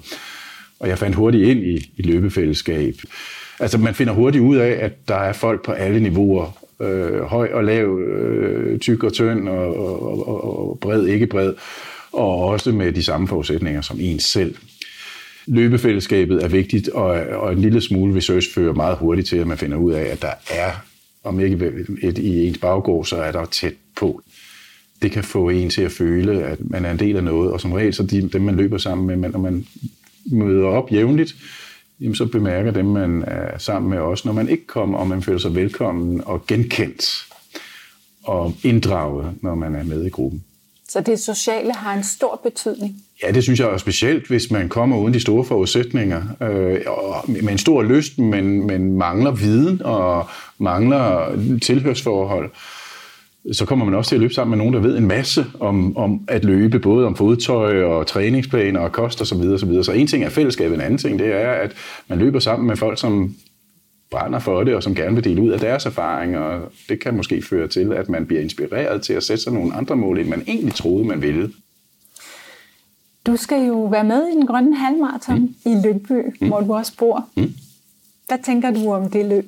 Og 0.80 0.88
jeg 0.88 0.98
fandt 0.98 1.16
hurtigt 1.16 1.48
ind 1.48 1.60
i 1.60 1.74
et 1.98 2.06
løbefællesskab. 2.06 2.94
Altså 3.60 3.78
man 3.78 3.94
finder 3.94 4.12
hurtigt 4.12 4.44
ud 4.44 4.56
af, 4.56 4.78
at 4.80 5.08
der 5.08 5.14
er 5.16 5.32
folk 5.32 5.64
på 5.64 5.72
alle 5.72 6.00
niveauer. 6.00 6.58
Øh, 6.80 7.22
høj 7.22 7.48
og 7.52 7.64
lav, 7.64 7.98
øh, 7.98 8.78
tyk 8.78 9.02
og 9.02 9.12
tynd 9.12 9.48
og, 9.48 9.76
og, 9.76 10.28
og, 10.28 10.68
og 10.68 10.78
bred, 10.80 11.06
ikke 11.06 11.26
bred. 11.26 11.54
Og 12.12 12.38
også 12.38 12.72
med 12.72 12.92
de 12.92 13.02
samme 13.02 13.28
forudsætninger 13.28 13.80
som 13.80 13.98
ens 14.00 14.24
selv. 14.24 14.54
Løbefællesskabet 15.46 16.44
er 16.44 16.48
vigtigt, 16.48 16.88
og, 16.88 17.06
og 17.14 17.52
en 17.52 17.58
lille 17.58 17.80
smule 17.80 18.16
research 18.16 18.54
fører 18.54 18.74
meget 18.74 18.98
hurtigt 18.98 19.28
til, 19.28 19.36
at 19.36 19.46
man 19.46 19.58
finder 19.58 19.76
ud 19.76 19.92
af, 19.92 20.02
at 20.02 20.22
der 20.22 20.32
er, 20.50 20.70
om 21.24 21.40
ikke 21.40 21.72
et, 22.02 22.18
i 22.18 22.46
ens 22.46 22.58
baggård, 22.58 23.04
så 23.04 23.16
er 23.16 23.32
der 23.32 23.44
tæt 23.44 23.74
på. 23.96 24.22
Det 25.02 25.12
kan 25.12 25.24
få 25.24 25.48
en 25.48 25.70
til 25.70 25.82
at 25.82 25.92
føle, 25.92 26.44
at 26.44 26.70
man 26.70 26.84
er 26.84 26.90
en 26.90 26.98
del 26.98 27.16
af 27.16 27.24
noget, 27.24 27.52
og 27.52 27.60
som 27.60 27.72
regel 27.72 27.94
så 27.94 28.02
de, 28.02 28.28
dem, 28.28 28.42
man 28.42 28.56
løber 28.56 28.78
sammen 28.78 29.20
med, 29.20 29.30
når 29.30 29.38
man 29.38 29.66
møder 30.24 30.66
op 30.66 30.92
jævnligt, 30.92 31.36
jamen 32.00 32.14
så 32.14 32.26
bemærker 32.26 32.70
dem, 32.70 32.86
man 32.86 33.24
er 33.26 33.58
sammen 33.58 33.90
med 33.90 33.98
også, 33.98 34.28
når 34.28 34.32
man 34.32 34.48
ikke 34.48 34.66
kommer, 34.66 34.98
og 34.98 35.06
man 35.06 35.22
føler 35.22 35.38
sig 35.38 35.54
velkommen 35.54 36.22
og 36.24 36.46
genkendt 36.46 37.26
og 38.24 38.54
inddraget, 38.62 39.34
når 39.42 39.54
man 39.54 39.74
er 39.74 39.82
med 39.82 40.04
i 40.04 40.08
gruppen. 40.08 40.44
Så 40.92 41.00
det 41.00 41.20
sociale 41.20 41.72
har 41.72 41.94
en 41.94 42.04
stor 42.04 42.40
betydning? 42.42 42.96
Ja, 43.22 43.30
det 43.30 43.42
synes 43.42 43.60
jeg 43.60 43.68
er 43.68 43.76
specielt, 43.76 44.28
hvis 44.28 44.50
man 44.50 44.68
kommer 44.68 44.96
uden 44.98 45.14
de 45.14 45.20
store 45.20 45.44
forudsætninger, 45.44 46.22
øh, 46.42 46.80
og 46.86 47.24
med 47.26 47.52
en 47.52 47.58
stor 47.58 47.82
lyst, 47.82 48.18
men, 48.18 48.66
men 48.66 48.98
mangler 48.98 49.30
viden 49.30 49.82
og 49.82 50.28
mangler 50.58 51.36
tilhørsforhold. 51.62 52.50
Så 53.52 53.64
kommer 53.64 53.84
man 53.84 53.94
også 53.94 54.08
til 54.08 54.16
at 54.16 54.20
løbe 54.20 54.34
sammen 54.34 54.50
med 54.50 54.58
nogen, 54.58 54.74
der 54.74 54.80
ved 54.80 54.98
en 54.98 55.06
masse 55.06 55.46
om, 55.60 55.96
om 55.96 56.20
at 56.28 56.44
løbe, 56.44 56.78
både 56.78 57.06
om 57.06 57.16
fodtøj 57.16 57.82
og 57.82 58.06
træningsplaner 58.06 58.80
og 58.80 58.92
kost 58.92 59.20
og 59.20 59.26
så 59.26 59.34
videre, 59.34 59.58
så 59.58 59.66
videre. 59.66 59.84
Så 59.84 59.92
en 59.92 60.06
ting 60.06 60.24
er 60.24 60.28
fællesskabet, 60.28 60.74
en 60.74 60.80
anden 60.80 60.98
ting 60.98 61.18
det 61.18 61.34
er, 61.34 61.52
at 61.52 61.72
man 62.08 62.18
løber 62.18 62.38
sammen 62.38 62.66
med 62.66 62.76
folk, 62.76 63.00
som 63.00 63.34
brænder 64.12 64.38
for 64.38 64.64
det, 64.64 64.74
og 64.74 64.82
som 64.82 64.94
gerne 64.94 65.14
vil 65.14 65.24
dele 65.24 65.42
ud 65.42 65.50
af 65.50 65.60
deres 65.60 65.86
erfaringer. 65.86 66.40
Og 66.40 66.72
det 66.88 67.00
kan 67.00 67.16
måske 67.16 67.42
føre 67.42 67.68
til, 67.68 67.92
at 67.92 68.08
man 68.08 68.26
bliver 68.26 68.42
inspireret 68.42 69.02
til 69.02 69.12
at 69.12 69.22
sætte 69.22 69.42
sig 69.42 69.52
nogle 69.52 69.74
andre 69.74 69.96
mål, 69.96 70.18
end 70.18 70.28
man 70.28 70.42
egentlig 70.46 70.74
troede, 70.74 71.04
man 71.04 71.22
ville. 71.22 71.50
Du 73.26 73.36
skal 73.36 73.66
jo 73.66 73.84
være 73.84 74.04
med 74.04 74.28
i 74.28 74.36
den 74.36 74.46
grønne 74.46 74.76
halvmarathon 74.76 75.40
mm. 75.40 75.72
i 75.72 75.74
Lyngby, 75.86 76.12
mm. 76.40 76.48
hvor 76.48 76.60
du 76.60 76.74
også 76.74 76.92
bor. 76.98 77.26
Mm. 77.36 77.52
Hvad 78.28 78.38
tænker 78.44 78.70
du 78.70 78.92
om 78.92 79.10
det 79.10 79.26
løb? 79.26 79.44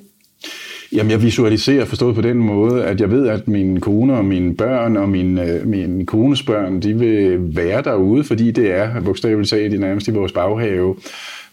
Jamen, 0.91 1.11
jeg 1.11 1.21
visualiserer 1.21 1.85
forstået 1.85 2.15
på 2.15 2.21
den 2.21 2.37
måde, 2.37 2.83
at 2.83 3.01
jeg 3.01 3.11
ved, 3.11 3.27
at 3.27 3.47
mine 3.47 3.81
kone 3.81 4.17
og 4.17 4.25
mine 4.25 4.55
børn 4.55 4.97
og 4.97 5.09
mine, 5.09 5.61
mine 5.65 6.05
kones 6.05 6.43
børn, 6.43 6.81
de 6.81 6.99
vil 6.99 7.55
være 7.55 7.81
derude, 7.81 8.23
fordi 8.23 8.51
det 8.51 8.71
er 8.71 9.01
bogstaveligt 9.01 9.49
talt 9.49 9.73
i 9.73 9.77
nærmest 9.77 10.07
i 10.07 10.11
vores 10.11 10.31
baghave. 10.31 10.95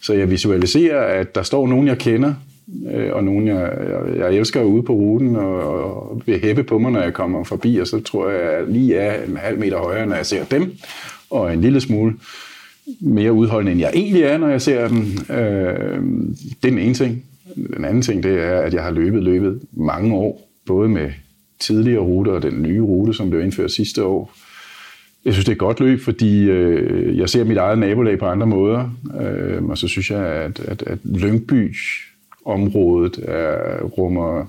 Så 0.01 0.13
jeg 0.13 0.31
visualiserer, 0.31 1.19
at 1.19 1.35
der 1.35 1.43
står 1.43 1.67
nogen, 1.67 1.87
jeg 1.87 1.97
kender, 1.97 2.33
øh, 2.93 3.13
og 3.13 3.23
nogen, 3.23 3.47
jeg, 3.47 3.71
jeg, 3.89 4.17
jeg 4.17 4.39
elsker 4.39 4.63
ude 4.63 4.83
på 4.83 4.93
ruten, 4.93 5.35
og, 5.35 5.83
og 5.83 6.21
vil 6.25 6.41
hæppe 6.41 6.63
på 6.63 6.77
mig, 6.77 6.91
når 6.91 7.01
jeg 7.01 7.13
kommer 7.13 7.43
forbi, 7.43 7.77
og 7.77 7.87
så 7.87 7.99
tror 8.01 8.29
jeg, 8.29 8.41
at 8.41 8.69
lige 8.69 8.95
er 8.95 9.23
en 9.23 9.37
halv 9.37 9.59
meter 9.59 9.77
højere, 9.77 10.05
når 10.05 10.15
jeg 10.15 10.25
ser 10.25 10.43
dem, 10.43 10.71
og 11.29 11.53
en 11.53 11.61
lille 11.61 11.81
smule 11.81 12.15
mere 12.99 13.33
udholdende, 13.33 13.71
end 13.71 13.81
jeg 13.81 13.91
egentlig 13.93 14.23
er, 14.23 14.37
når 14.37 14.47
jeg 14.47 14.61
ser 14.61 14.87
dem. 14.87 14.97
Øh, 15.29 16.01
det 16.61 16.67
er 16.67 16.69
den 16.69 16.77
ene 16.77 16.93
ting. 16.93 17.23
Den 17.55 17.85
anden 17.85 18.01
ting, 18.01 18.23
det 18.23 18.39
er, 18.43 18.59
at 18.59 18.73
jeg 18.73 18.83
har 18.83 18.91
løbet 18.91 19.23
løbet 19.23 19.61
mange 19.71 20.15
år, 20.15 20.49
både 20.65 20.89
med 20.89 21.11
tidligere 21.59 22.01
ruter 22.01 22.31
og 22.31 22.43
den 22.43 22.61
nye 22.61 22.81
rute, 22.81 23.13
som 23.13 23.29
blev 23.29 23.41
indført 23.41 23.71
sidste 23.71 24.03
år. 24.03 24.33
Jeg 25.25 25.33
synes, 25.33 25.45
det 25.45 25.51
er 25.51 25.55
et 25.55 25.59
godt 25.59 25.79
løb, 25.79 26.01
fordi 26.01 26.43
øh, 26.43 27.17
jeg 27.17 27.29
ser 27.29 27.43
mit 27.43 27.57
eget 27.57 27.79
nabolag 27.79 28.19
på 28.19 28.25
andre 28.25 28.47
måder. 28.47 28.89
Øh, 29.21 29.63
og 29.63 29.77
så 29.77 29.87
synes 29.87 30.11
jeg, 30.11 30.25
at, 30.25 30.59
at, 30.59 30.83
at 30.87 30.97
Lyngby 31.03 31.75
området 32.45 33.19
er, 33.27 33.83
rummer 33.83 34.45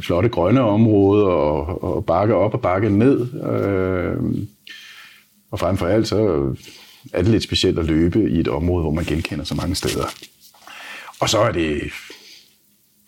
flotte 0.00 0.28
grønne 0.28 0.60
områder 0.60 1.26
og, 1.26 1.84
og 1.84 2.04
bakke 2.04 2.34
op 2.34 2.54
og 2.54 2.60
bakke 2.60 2.90
ned. 2.90 3.42
Øh, 3.42 4.46
og 5.50 5.58
frem 5.58 5.76
for 5.76 5.86
alt 5.86 6.08
så 6.08 6.54
er 7.12 7.22
det 7.22 7.30
lidt 7.30 7.42
specielt 7.42 7.78
at 7.78 7.84
løbe 7.84 8.30
i 8.30 8.40
et 8.40 8.48
område, 8.48 8.82
hvor 8.82 8.92
man 8.92 9.04
genkender 9.04 9.44
så 9.44 9.54
mange 9.54 9.74
steder. 9.74 10.06
Og 11.20 11.28
så 11.28 11.38
er 11.38 11.52
det 11.52 11.80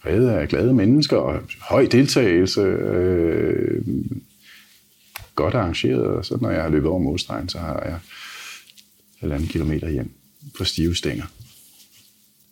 præget 0.03 0.29
af 0.29 0.49
glade 0.49 0.75
mennesker 0.75 1.17
og 1.17 1.41
høj 1.61 1.87
deltagelse. 1.87 2.61
Øh, 2.61 3.83
godt 5.35 5.55
arrangeret, 5.55 6.07
og 6.07 6.25
så 6.25 6.39
når 6.41 6.51
jeg 6.51 6.63
har 6.63 6.69
løbet 6.69 6.89
over 6.89 6.99
målstregen, 6.99 7.49
så 7.49 7.59
har 7.59 7.83
jeg 7.85 7.99
halvanden 9.21 9.49
kilometer 9.49 9.89
hjem 9.91 10.11
på 10.59 10.65
stive 10.65 10.97
stænger. 10.97 11.25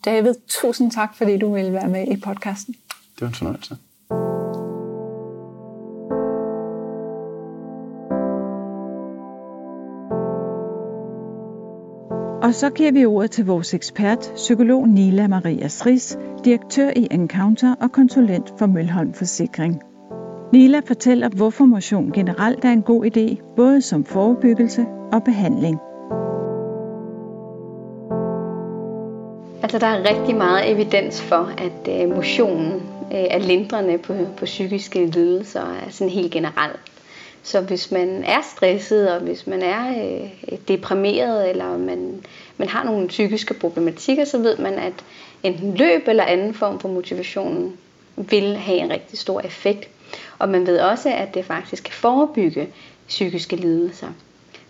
David, 0.05 0.33
tusind 0.47 0.91
tak, 0.91 1.15
fordi 1.15 1.37
du 1.37 1.53
ville 1.53 1.73
være 1.73 1.89
med 1.89 2.07
i 2.07 2.21
podcasten. 2.21 2.75
Det 3.15 3.21
var 3.21 3.27
en 3.27 3.33
fornøjelse. 3.33 3.77
Og 12.43 12.55
så 12.55 12.69
giver 12.69 12.91
vi 12.91 13.05
ordet 13.05 13.31
til 13.31 13.45
vores 13.45 13.73
ekspert, 13.73 14.31
psykolog 14.35 14.87
Nila 14.87 15.27
Maria 15.27 15.67
Stris, 15.67 16.17
direktør 16.45 16.89
i 16.95 17.07
Encounter 17.11 17.75
og 17.81 17.91
konsulent 17.91 18.53
for 18.59 18.65
Mølholm 18.65 19.13
Forsikring. 19.13 19.81
Nila 20.53 20.79
fortæller, 20.79 21.29
hvorfor 21.29 21.65
motion 21.65 22.11
generelt 22.11 22.65
er 22.65 22.71
en 22.71 22.81
god 22.81 23.05
idé, 23.05 23.55
både 23.55 23.81
som 23.81 24.05
forebyggelse 24.05 24.85
og 25.11 25.23
behandling. 25.23 25.79
Altså, 29.63 29.79
der 29.79 29.87
er 29.87 30.09
rigtig 30.09 30.35
meget 30.35 30.71
evidens 30.71 31.21
for, 31.21 31.53
at 31.57 32.01
øh, 32.01 32.15
motionen 32.15 32.73
øh, 33.11 33.17
er 33.29 33.39
lindrende 33.39 33.97
på, 33.97 34.13
på 34.37 34.45
psykiske 34.45 35.05
lidelser, 35.05 35.75
sådan 35.89 36.11
helt 36.11 36.31
generelt. 36.31 36.79
Så 37.43 37.61
hvis 37.61 37.91
man 37.91 38.23
er 38.23 38.41
stresset, 38.55 39.11
og 39.11 39.19
hvis 39.19 39.47
man 39.47 39.61
er 39.61 39.89
øh, 39.89 40.29
deprimeret, 40.67 41.49
eller 41.49 41.77
man, 41.77 42.23
man 42.57 42.67
har 42.67 42.83
nogle 42.83 43.07
psykiske 43.07 43.53
problematikker, 43.53 44.25
så 44.25 44.37
ved 44.37 44.57
man, 44.57 44.73
at 44.73 44.93
enten 45.43 45.75
løb 45.75 46.07
eller 46.07 46.23
anden 46.23 46.53
form 46.53 46.79
for 46.79 46.89
motivation 46.89 47.77
vil 48.15 48.57
have 48.57 48.77
en 48.77 48.89
rigtig 48.89 49.19
stor 49.19 49.41
effekt. 49.41 49.89
Og 50.39 50.49
man 50.49 50.67
ved 50.67 50.79
også, 50.79 51.09
at 51.09 51.33
det 51.33 51.45
faktisk 51.45 51.83
kan 51.83 51.93
forebygge 51.93 52.67
psykiske 53.07 53.55
lidelser. 53.55 54.07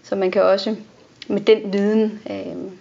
Så 0.04 0.16
man 0.16 0.32
kan 0.32 0.42
også 0.42 0.76
med 1.28 1.42
den 1.42 1.74
viden 1.74 2.20
øh, 2.30 2.72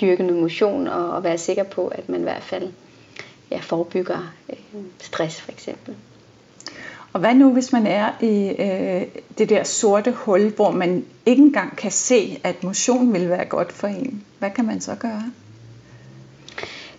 dyrke 0.00 0.22
noget 0.22 0.42
motion 0.42 0.88
og, 0.88 1.10
og 1.10 1.24
være 1.24 1.38
sikker 1.38 1.62
på, 1.62 1.88
at 1.88 2.08
man 2.08 2.20
i 2.20 2.22
hvert 2.22 2.42
fald 2.42 2.72
ja, 3.50 3.58
forebygger 3.58 4.32
øh, 4.50 4.58
stress 5.00 5.40
for 5.40 5.52
eksempel. 5.52 5.94
Og 7.12 7.20
hvad 7.20 7.34
nu, 7.34 7.52
hvis 7.52 7.72
man 7.72 7.86
er 7.86 8.10
i 8.20 8.48
øh, 8.48 9.02
det 9.38 9.48
der 9.48 9.64
sorte 9.64 10.12
hul, 10.12 10.52
hvor 10.56 10.70
man 10.70 11.04
ikke 11.26 11.42
engang 11.42 11.76
kan 11.76 11.90
se, 11.90 12.40
at 12.44 12.64
motion 12.64 13.12
vil 13.12 13.28
være 13.28 13.44
godt 13.44 13.72
for 13.72 13.86
en? 13.86 14.24
Hvad 14.38 14.50
kan 14.50 14.64
man 14.64 14.80
så 14.80 14.94
gøre? 14.94 15.22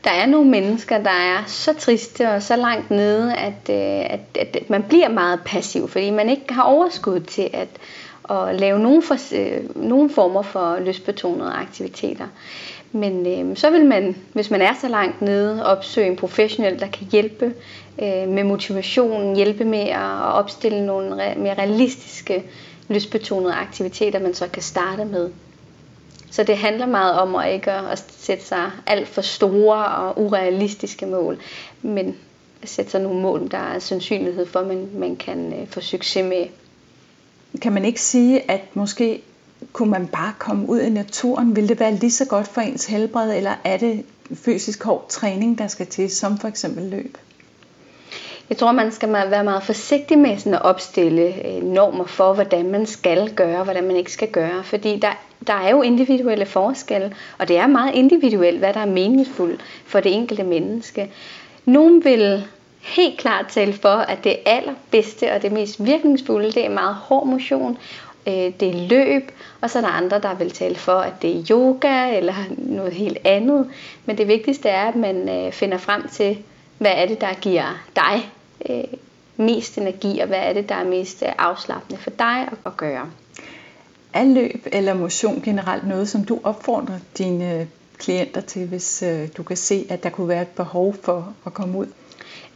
Der 0.04 0.12
er 0.12 0.26
nogle 0.26 0.50
mennesker, 0.50 0.98
der 0.98 1.10
er 1.10 1.44
så 1.48 1.74
triste 1.74 2.30
og 2.30 2.44
så 2.44 2.56
langt 2.56 2.92
nede, 2.92 3.36
at, 3.36 3.70
øh, 3.70 4.20
at, 4.36 4.56
at 4.56 4.70
man 4.70 4.84
bliver 4.84 5.10
meget 5.10 5.40
passiv, 5.46 5.88
fordi 5.88 6.10
man 6.10 6.30
ikke 6.30 6.54
har 6.54 6.64
overskud 6.64 7.20
til 7.20 7.50
at, 7.54 7.68
at 8.30 8.60
lave 8.60 8.80
nogle, 8.80 9.02
for, 9.02 9.16
øh, 9.36 9.84
nogle 9.88 10.10
former 10.10 10.42
for 10.42 10.80
lystbetonede 10.80 11.52
aktiviteter. 11.52 12.28
Men 12.92 13.28
øh, 13.28 13.58
så 13.58 13.70
vil 13.70 13.86
man, 13.86 14.16
hvis 14.34 14.52
man 14.52 14.62
er 14.62 14.74
så 14.82 14.88
langt 14.88 15.22
nede, 15.22 15.66
opsøge 15.66 16.08
en 16.08 16.16
professionel, 16.16 16.80
der 16.80 16.88
kan 16.88 17.08
hjælpe 17.12 17.46
øh, 18.02 18.28
med 18.28 18.44
motivationen, 18.44 19.36
hjælpe 19.36 19.66
med 19.66 19.80
at 19.90 20.34
opstille 20.34 20.86
nogle 20.86 21.10
mere 21.38 21.54
realistiske 21.54 22.44
lystbetonede 22.90 23.54
aktiviteter, 23.54 24.20
man 24.20 24.34
så 24.34 24.48
kan 24.48 24.64
starte 24.64 25.06
med. 25.06 25.32
Så 26.32 26.44
det 26.44 26.58
handler 26.58 26.86
meget 26.86 27.20
om 27.20 27.36
at 27.36 27.54
ikke 27.54 27.72
at 27.72 28.06
sætte 28.18 28.46
sig 28.46 28.72
alt 28.88 29.08
for 29.08 29.22
store 29.22 29.86
og 29.86 30.22
urealistiske 30.22 31.06
mål, 31.06 31.38
men 31.82 32.18
at 32.62 32.70
sætte 32.70 32.92
sig 32.92 33.02
nogle 33.02 33.22
mål, 33.22 33.52
der 33.52 33.58
er 33.58 33.80
sandsynlighed 33.80 34.46
for, 34.46 34.60
at 34.60 34.68
man, 34.68 34.90
man 34.94 35.16
kan 35.16 35.54
øh, 35.54 35.68
få 35.68 35.82
succes 35.82 36.26
med. 36.26 36.46
Kan 37.62 37.74
man 37.74 37.86
ikke 37.86 38.02
sige, 38.02 38.52
at 38.52 38.62
måske 38.74 39.22
kunne 39.74 39.92
man 39.92 40.08
bare 40.08 40.34
komme 40.40 40.70
ud 40.70 40.80
i 40.80 40.90
naturen? 40.90 41.56
Vil 41.56 41.70
det 41.70 41.80
være 41.80 41.96
lige 41.96 42.12
så 42.12 42.26
godt 42.26 42.48
for 42.48 42.62
ens 42.62 42.86
helbred, 42.86 43.38
eller 43.38 43.54
er 43.64 43.78
det 43.78 44.06
fysisk 44.34 44.84
hård 44.84 45.06
træning, 45.10 45.58
der 45.58 45.68
skal 45.68 45.88
til, 45.88 46.10
som 46.10 46.38
for 46.38 46.48
eksempel 46.48 46.84
løb? 46.84 47.18
Jeg 48.50 48.58
tror, 48.58 48.72
man 48.72 48.92
skal 48.92 49.14
være 49.14 49.44
meget 49.44 49.64
forsigtig 49.64 50.18
med 50.18 50.38
sådan 50.38 50.54
at 50.54 50.62
opstille 50.62 51.48
øh, 51.48 51.64
normer 51.64 52.06
for, 52.06 52.34
hvordan 52.34 52.72
man 52.72 52.86
skal 52.86 53.34
gøre, 53.34 53.64
hvordan 53.64 53.84
man 53.84 53.96
ikke 53.96 54.12
skal 54.12 54.28
gøre. 54.32 54.64
Fordi 54.64 55.00
der, 55.00 55.12
der 55.48 55.54
er 55.54 55.70
jo 55.70 55.82
individuelle 55.82 56.46
forskelle, 56.46 57.16
og 57.38 57.48
det 57.48 57.58
er 57.58 57.68
meget 57.68 57.96
individuelt, 57.96 58.60
hvad 58.60 58.74
der 58.74 58.80
er 58.80 58.86
meningsfuldt 58.86 59.62
for 59.86 60.00
det 60.00 60.14
enkelte 60.14 60.44
menneske. 60.44 61.12
Nogle 61.66 62.04
vil 62.04 62.44
helt 62.82 63.20
klart 63.20 63.46
tale 63.48 63.74
for, 63.74 63.90
at 63.90 64.24
det 64.24 64.38
allerbedste 64.46 65.32
og 65.32 65.42
det 65.42 65.52
mest 65.52 65.86
virkningsfulde, 65.86 66.52
det 66.52 66.66
er 66.66 66.70
meget 66.70 66.96
hård 66.96 67.28
motion, 67.28 67.78
øh, 68.30 68.54
det 68.60 68.70
er 68.70 68.88
løb, 68.88 69.32
og 69.62 69.70
så 69.70 69.78
er 69.78 69.82
der 69.82 69.90
andre, 69.90 70.20
der 70.22 70.34
vil 70.34 70.52
tale 70.52 70.76
for, 70.76 71.00
at 71.00 71.14
det 71.22 71.38
er 71.38 71.44
yoga 71.52 72.18
eller 72.18 72.34
noget 72.58 72.94
helt 72.94 73.18
andet. 73.26 73.68
Men 74.06 74.18
det 74.18 74.28
vigtigste 74.28 74.70
er, 74.70 74.88
at 74.88 74.96
man 74.96 75.30
øh, 75.30 75.52
finder 75.52 75.78
frem 75.78 76.08
til, 76.08 76.38
hvad 76.78 76.92
er 76.96 77.06
det, 77.06 77.22
der 77.22 77.34
giver 77.34 77.84
dig 77.96 78.32
øh, 78.70 79.00
mest 79.38 79.78
energi, 79.78 80.20
og 80.20 80.28
hvad 80.28 80.40
er 80.40 80.54
det, 80.54 80.70
der 80.70 80.76
er 80.76 80.84
mest 80.84 81.24
øh, 81.24 81.30
afslappende 81.38 82.02
for 82.02 82.10
dig 82.10 82.48
at, 82.52 82.58
at 82.66 82.78
gøre. 82.78 83.10
Er 84.14 84.24
løb 84.24 84.68
eller 84.72 84.94
motion 84.94 85.42
generelt 85.42 85.88
noget, 85.88 86.10
som 86.10 86.24
du 86.24 86.40
opfordrer 86.44 87.00
dine 87.18 87.60
øh, 87.60 87.66
klienter 87.98 88.42
til, 88.42 88.68
hvis 88.68 89.04
øh, 89.04 89.28
du 89.38 89.44
kan 89.44 89.58
se, 89.58 89.86
at 89.90 90.04
der 90.04 90.10
kunne 90.10 90.28
være 90.28 90.42
et 90.42 90.48
behov 90.48 90.96
for 91.04 91.34
at 91.46 91.54
komme 91.54 91.78
ud? 91.78 91.88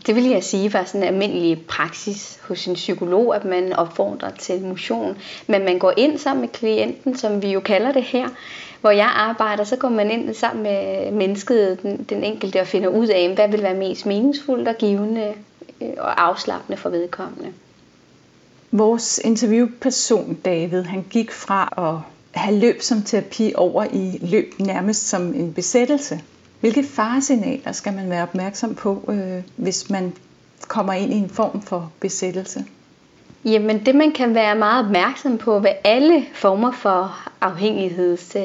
Det 0.06 0.16
vil 0.16 0.24
jeg 0.24 0.44
sige 0.44 0.74
var 0.74 0.84
sådan 0.84 1.02
en 1.02 1.08
almindelig 1.08 1.66
praksis 1.68 2.40
hos 2.42 2.68
en 2.68 2.74
psykolog, 2.74 3.36
at 3.36 3.46
man 3.46 3.74
opfordrer 3.74 4.30
til 4.32 4.62
motion. 4.62 5.18
Men 5.48 5.66
man 5.66 5.80
går 5.80 5.94
ind 5.98 6.18
sammen 6.18 6.42
med 6.42 6.50
klienten, 6.50 7.18
som 7.18 7.42
vi 7.42 7.52
jo 7.52 7.60
kalder 7.60 7.92
det 7.92 8.04
her. 8.04 8.28
Hvor 8.82 8.92
jeg 8.92 9.12
arbejder, 9.16 9.64
så 9.64 9.76
går 9.76 9.90
man 9.90 10.12
ind 10.12 10.34
sammen 10.34 10.64
med 10.64 11.12
mennesket, 11.12 11.82
den, 11.82 12.06
den 12.10 12.24
enkelte, 12.24 12.62
og 12.62 12.68
finder 12.68 12.90
ud 12.90 13.08
af, 13.08 13.36
hvad 13.36 13.48
vil 13.48 13.64
være 13.64 13.74
mest 13.74 14.06
meningsfuldt 14.06 14.68
og 14.68 14.76
givende 14.76 15.34
øh, 15.82 15.90
og 15.98 16.24
afslappende 16.24 16.78
for 16.78 16.90
vedkommende. 16.90 17.54
Vores 18.72 19.22
interviewperson, 19.24 20.34
David, 20.46 20.84
han 20.84 21.06
gik 21.10 21.32
fra 21.32 21.74
at 21.78 22.14
have 22.42 22.60
løb 22.60 22.82
som 22.82 23.02
terapi 23.02 23.54
over 23.56 23.84
i 23.84 24.20
løb 24.22 24.54
nærmest 24.60 25.10
som 25.10 25.22
en 25.22 25.54
besættelse. 25.54 26.22
Hvilke 26.64 26.84
faresignaler 26.84 27.72
skal 27.72 27.94
man 27.94 28.10
være 28.10 28.24
opmærksom 28.24 28.76
på, 28.76 29.04
øh, 29.10 29.44
hvis 29.56 29.90
man 29.90 30.14
kommer 30.68 30.94
ind 30.94 31.14
i 31.14 31.16
en 31.16 31.30
form 31.30 31.62
for 31.62 31.92
besættelse? 32.00 32.66
Jamen 33.46 33.86
det 33.86 33.96
man 33.96 34.12
kan 34.12 34.36
være 34.36 34.56
meget 34.56 34.86
opmærksom 34.86 35.38
på 35.38 35.60
ved 35.60 35.70
alle 35.84 36.26
former 36.34 36.72
for 36.72 37.30
afhængigheds 37.42 38.36
øh, 38.36 38.44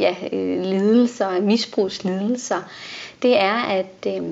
ja, 0.00 0.14
øh, 0.32 0.62
lidelser, 0.62 1.40
misbrugslidelser, 1.40 2.62
det 3.22 3.40
er, 3.40 3.54
at 3.54 4.06
øh, 4.06 4.22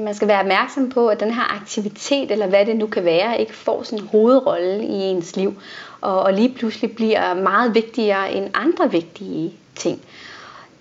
man 0.00 0.14
skal 0.14 0.28
være 0.28 0.40
opmærksom 0.40 0.90
på, 0.90 1.08
at 1.08 1.20
den 1.20 1.30
her 1.30 1.56
aktivitet, 1.60 2.30
eller 2.30 2.46
hvad 2.46 2.66
det 2.66 2.76
nu 2.76 2.86
kan 2.86 3.04
være, 3.04 3.40
ikke 3.40 3.54
får 3.54 3.82
sådan 3.82 3.98
en 3.98 4.08
hovedrolle 4.08 4.84
i 4.84 5.02
ens 5.02 5.36
liv, 5.36 5.54
og, 6.00 6.22
og 6.22 6.32
lige 6.32 6.54
pludselig 6.54 6.94
bliver 6.94 7.34
meget 7.34 7.74
vigtigere 7.74 8.32
end 8.32 8.50
andre 8.54 8.90
vigtige 8.90 9.54
ting 9.76 10.00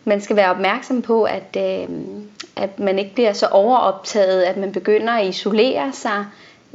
man 0.05 0.21
skal 0.21 0.35
være 0.35 0.49
opmærksom 0.49 1.01
på, 1.01 1.23
at, 1.23 1.57
øh, 1.57 1.87
at 2.55 2.79
man 2.79 2.99
ikke 2.99 3.13
bliver 3.13 3.33
så 3.33 3.47
overoptaget, 3.47 4.41
at 4.41 4.57
man 4.57 4.71
begynder 4.71 5.13
at 5.13 5.27
isolere 5.27 5.93
sig, 5.93 6.25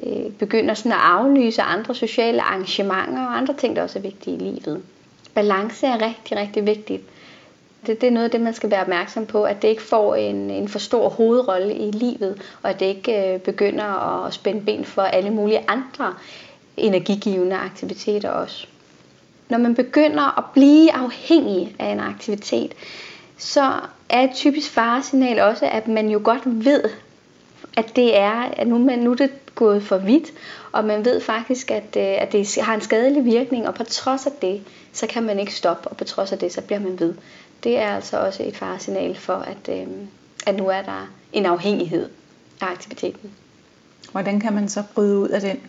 øh, 0.02 0.30
begynder 0.38 0.74
sådan 0.74 0.92
at 0.92 0.98
aflyse 1.02 1.62
andre 1.62 1.94
sociale 1.94 2.42
arrangementer 2.42 3.26
og 3.26 3.36
andre 3.36 3.54
ting, 3.54 3.76
der 3.76 3.82
også 3.82 3.98
er 3.98 4.02
vigtige 4.02 4.36
i 4.36 4.40
livet. 4.40 4.82
Balance 5.34 5.86
er 5.86 5.94
rigtig, 5.94 6.36
rigtig 6.36 6.66
vigtigt. 6.66 7.02
Det, 7.86 8.00
det 8.00 8.06
er 8.06 8.10
noget 8.10 8.24
af 8.24 8.30
det, 8.30 8.40
man 8.40 8.54
skal 8.54 8.70
være 8.70 8.80
opmærksom 8.80 9.26
på, 9.26 9.44
at 9.44 9.62
det 9.62 9.68
ikke 9.68 9.82
får 9.82 10.14
en, 10.14 10.50
en 10.50 10.68
for 10.68 10.78
stor 10.78 11.08
hovedrolle 11.08 11.74
i 11.74 11.90
livet, 11.90 12.42
og 12.62 12.70
at 12.70 12.80
det 12.80 12.86
ikke 12.86 13.34
øh, 13.34 13.40
begynder 13.40 14.24
at 14.26 14.34
spænde 14.34 14.60
ben 14.60 14.84
for 14.84 15.02
alle 15.02 15.30
mulige 15.30 15.64
andre 15.68 16.14
energigivende 16.76 17.56
aktiviteter 17.56 18.30
også. 18.30 18.66
Når 19.48 19.58
man 19.58 19.74
begynder 19.74 20.38
at 20.38 20.44
blive 20.52 20.92
afhængig 20.92 21.76
af 21.78 21.86
en 21.86 22.00
aktivitet, 22.00 22.74
så 23.38 23.72
er 24.08 24.20
et 24.20 24.30
typisk 24.34 24.70
faresignal 24.70 25.40
også, 25.40 25.66
at 25.66 25.88
man 25.88 26.08
jo 26.08 26.20
godt 26.24 26.42
ved, 26.44 26.84
at 27.76 27.96
det 27.96 28.18
er, 28.18 28.32
at 28.32 28.66
nu, 28.66 28.78
man, 28.78 28.98
nu 28.98 29.10
er 29.10 29.14
det 29.14 29.30
gået 29.54 29.82
for 29.82 29.98
vidt, 29.98 30.32
og 30.72 30.84
man 30.84 31.04
ved 31.04 31.20
faktisk, 31.20 31.70
at, 31.70 31.96
øh, 31.96 32.22
at 32.22 32.32
det 32.32 32.58
har 32.62 32.74
en 32.74 32.80
skadelig 32.80 33.24
virkning, 33.24 33.68
og 33.68 33.74
på 33.74 33.84
trods 33.84 34.26
af 34.26 34.32
det, 34.42 34.62
så 34.92 35.06
kan 35.06 35.22
man 35.22 35.38
ikke 35.38 35.54
stoppe, 35.54 35.88
og 35.88 35.96
på 35.96 36.04
trods 36.04 36.32
af 36.32 36.38
det, 36.38 36.52
så 36.52 36.60
bliver 36.60 36.80
man 36.80 37.00
ved. 37.00 37.14
Det 37.64 37.78
er 37.78 37.94
altså 37.94 38.18
også 38.18 38.42
et 38.42 38.56
faresignal 38.56 39.16
for, 39.16 39.34
at, 39.34 39.78
øh, 39.78 39.86
at 40.46 40.56
nu 40.56 40.68
er 40.68 40.82
der 40.82 41.10
en 41.32 41.46
afhængighed 41.46 42.08
af 42.60 42.66
aktiviteten. 42.66 43.30
Hvordan 44.12 44.40
kan 44.40 44.52
man 44.52 44.68
så 44.68 44.82
bryde 44.94 45.18
ud 45.18 45.28
af 45.28 45.40
den? 45.40 45.60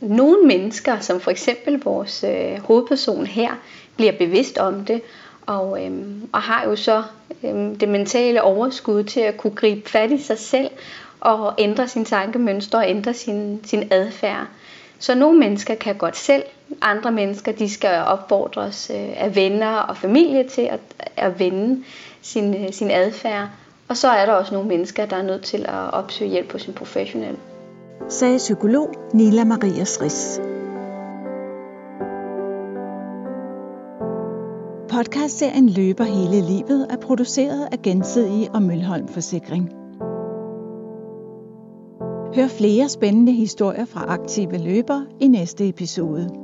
Nogle 0.00 0.46
mennesker, 0.46 1.00
som 1.00 1.20
for 1.20 1.30
eksempel 1.30 1.82
vores 1.84 2.24
øh, 2.24 2.58
hovedperson 2.58 3.26
her, 3.26 3.50
bliver 3.96 4.12
bevidst 4.12 4.58
om 4.58 4.84
det, 4.84 5.02
og, 5.46 5.84
øhm, 5.84 6.28
og 6.32 6.42
har 6.42 6.64
jo 6.64 6.76
så 6.76 7.02
øhm, 7.44 7.78
det 7.78 7.88
mentale 7.88 8.42
overskud 8.42 9.04
til 9.04 9.20
at 9.20 9.36
kunne 9.36 9.54
gribe 9.54 9.90
fat 9.90 10.10
i 10.10 10.22
sig 10.22 10.38
selv 10.38 10.70
og 11.20 11.54
ændre 11.58 11.88
sin 11.88 12.04
tankemønstre 12.04 12.78
og 12.78 12.88
ændre 12.88 13.14
sin, 13.14 13.60
sin 13.64 13.88
adfærd. 13.90 14.46
Så 14.98 15.14
nogle 15.14 15.38
mennesker 15.38 15.74
kan 15.74 15.94
godt 15.94 16.16
selv, 16.16 16.42
andre 16.82 17.12
mennesker 17.12 17.52
de 17.52 17.70
skal 17.70 17.98
opfordres 18.06 18.90
øh, 18.94 19.22
af 19.22 19.36
venner 19.36 19.76
og 19.76 19.96
familie 19.96 20.48
til 20.48 20.62
at, 20.62 20.80
at 21.16 21.38
vende 21.38 21.84
sin, 22.22 22.54
øh, 22.54 22.72
sin 22.72 22.90
adfærd. 22.90 23.48
Og 23.88 23.96
så 23.96 24.08
er 24.08 24.26
der 24.26 24.32
også 24.32 24.54
nogle 24.54 24.68
mennesker, 24.68 25.06
der 25.06 25.16
er 25.16 25.22
nødt 25.22 25.42
til 25.42 25.66
at 25.68 25.92
opsøge 25.92 26.30
hjælp 26.30 26.52
hos 26.52 26.66
en 26.66 26.74
professionel. 26.74 27.36
Sagde 28.08 28.38
psykolog 28.38 28.94
Nila 29.12 29.44
Maria 29.44 29.84
Sris. 29.84 30.40
Podcastserien 34.94 35.68
Løber 35.68 36.04
hele 36.04 36.46
livet 36.46 36.86
er 36.90 36.96
produceret 36.96 37.68
af 37.72 37.82
Gensidige 37.82 38.50
og 38.50 38.62
Mølholm 38.62 39.08
Forsikring. 39.08 39.68
Hør 42.34 42.48
flere 42.48 42.88
spændende 42.88 43.32
historier 43.32 43.84
fra 43.84 44.04
aktive 44.08 44.58
løbere 44.58 45.06
i 45.20 45.28
næste 45.28 45.68
episode. 45.68 46.43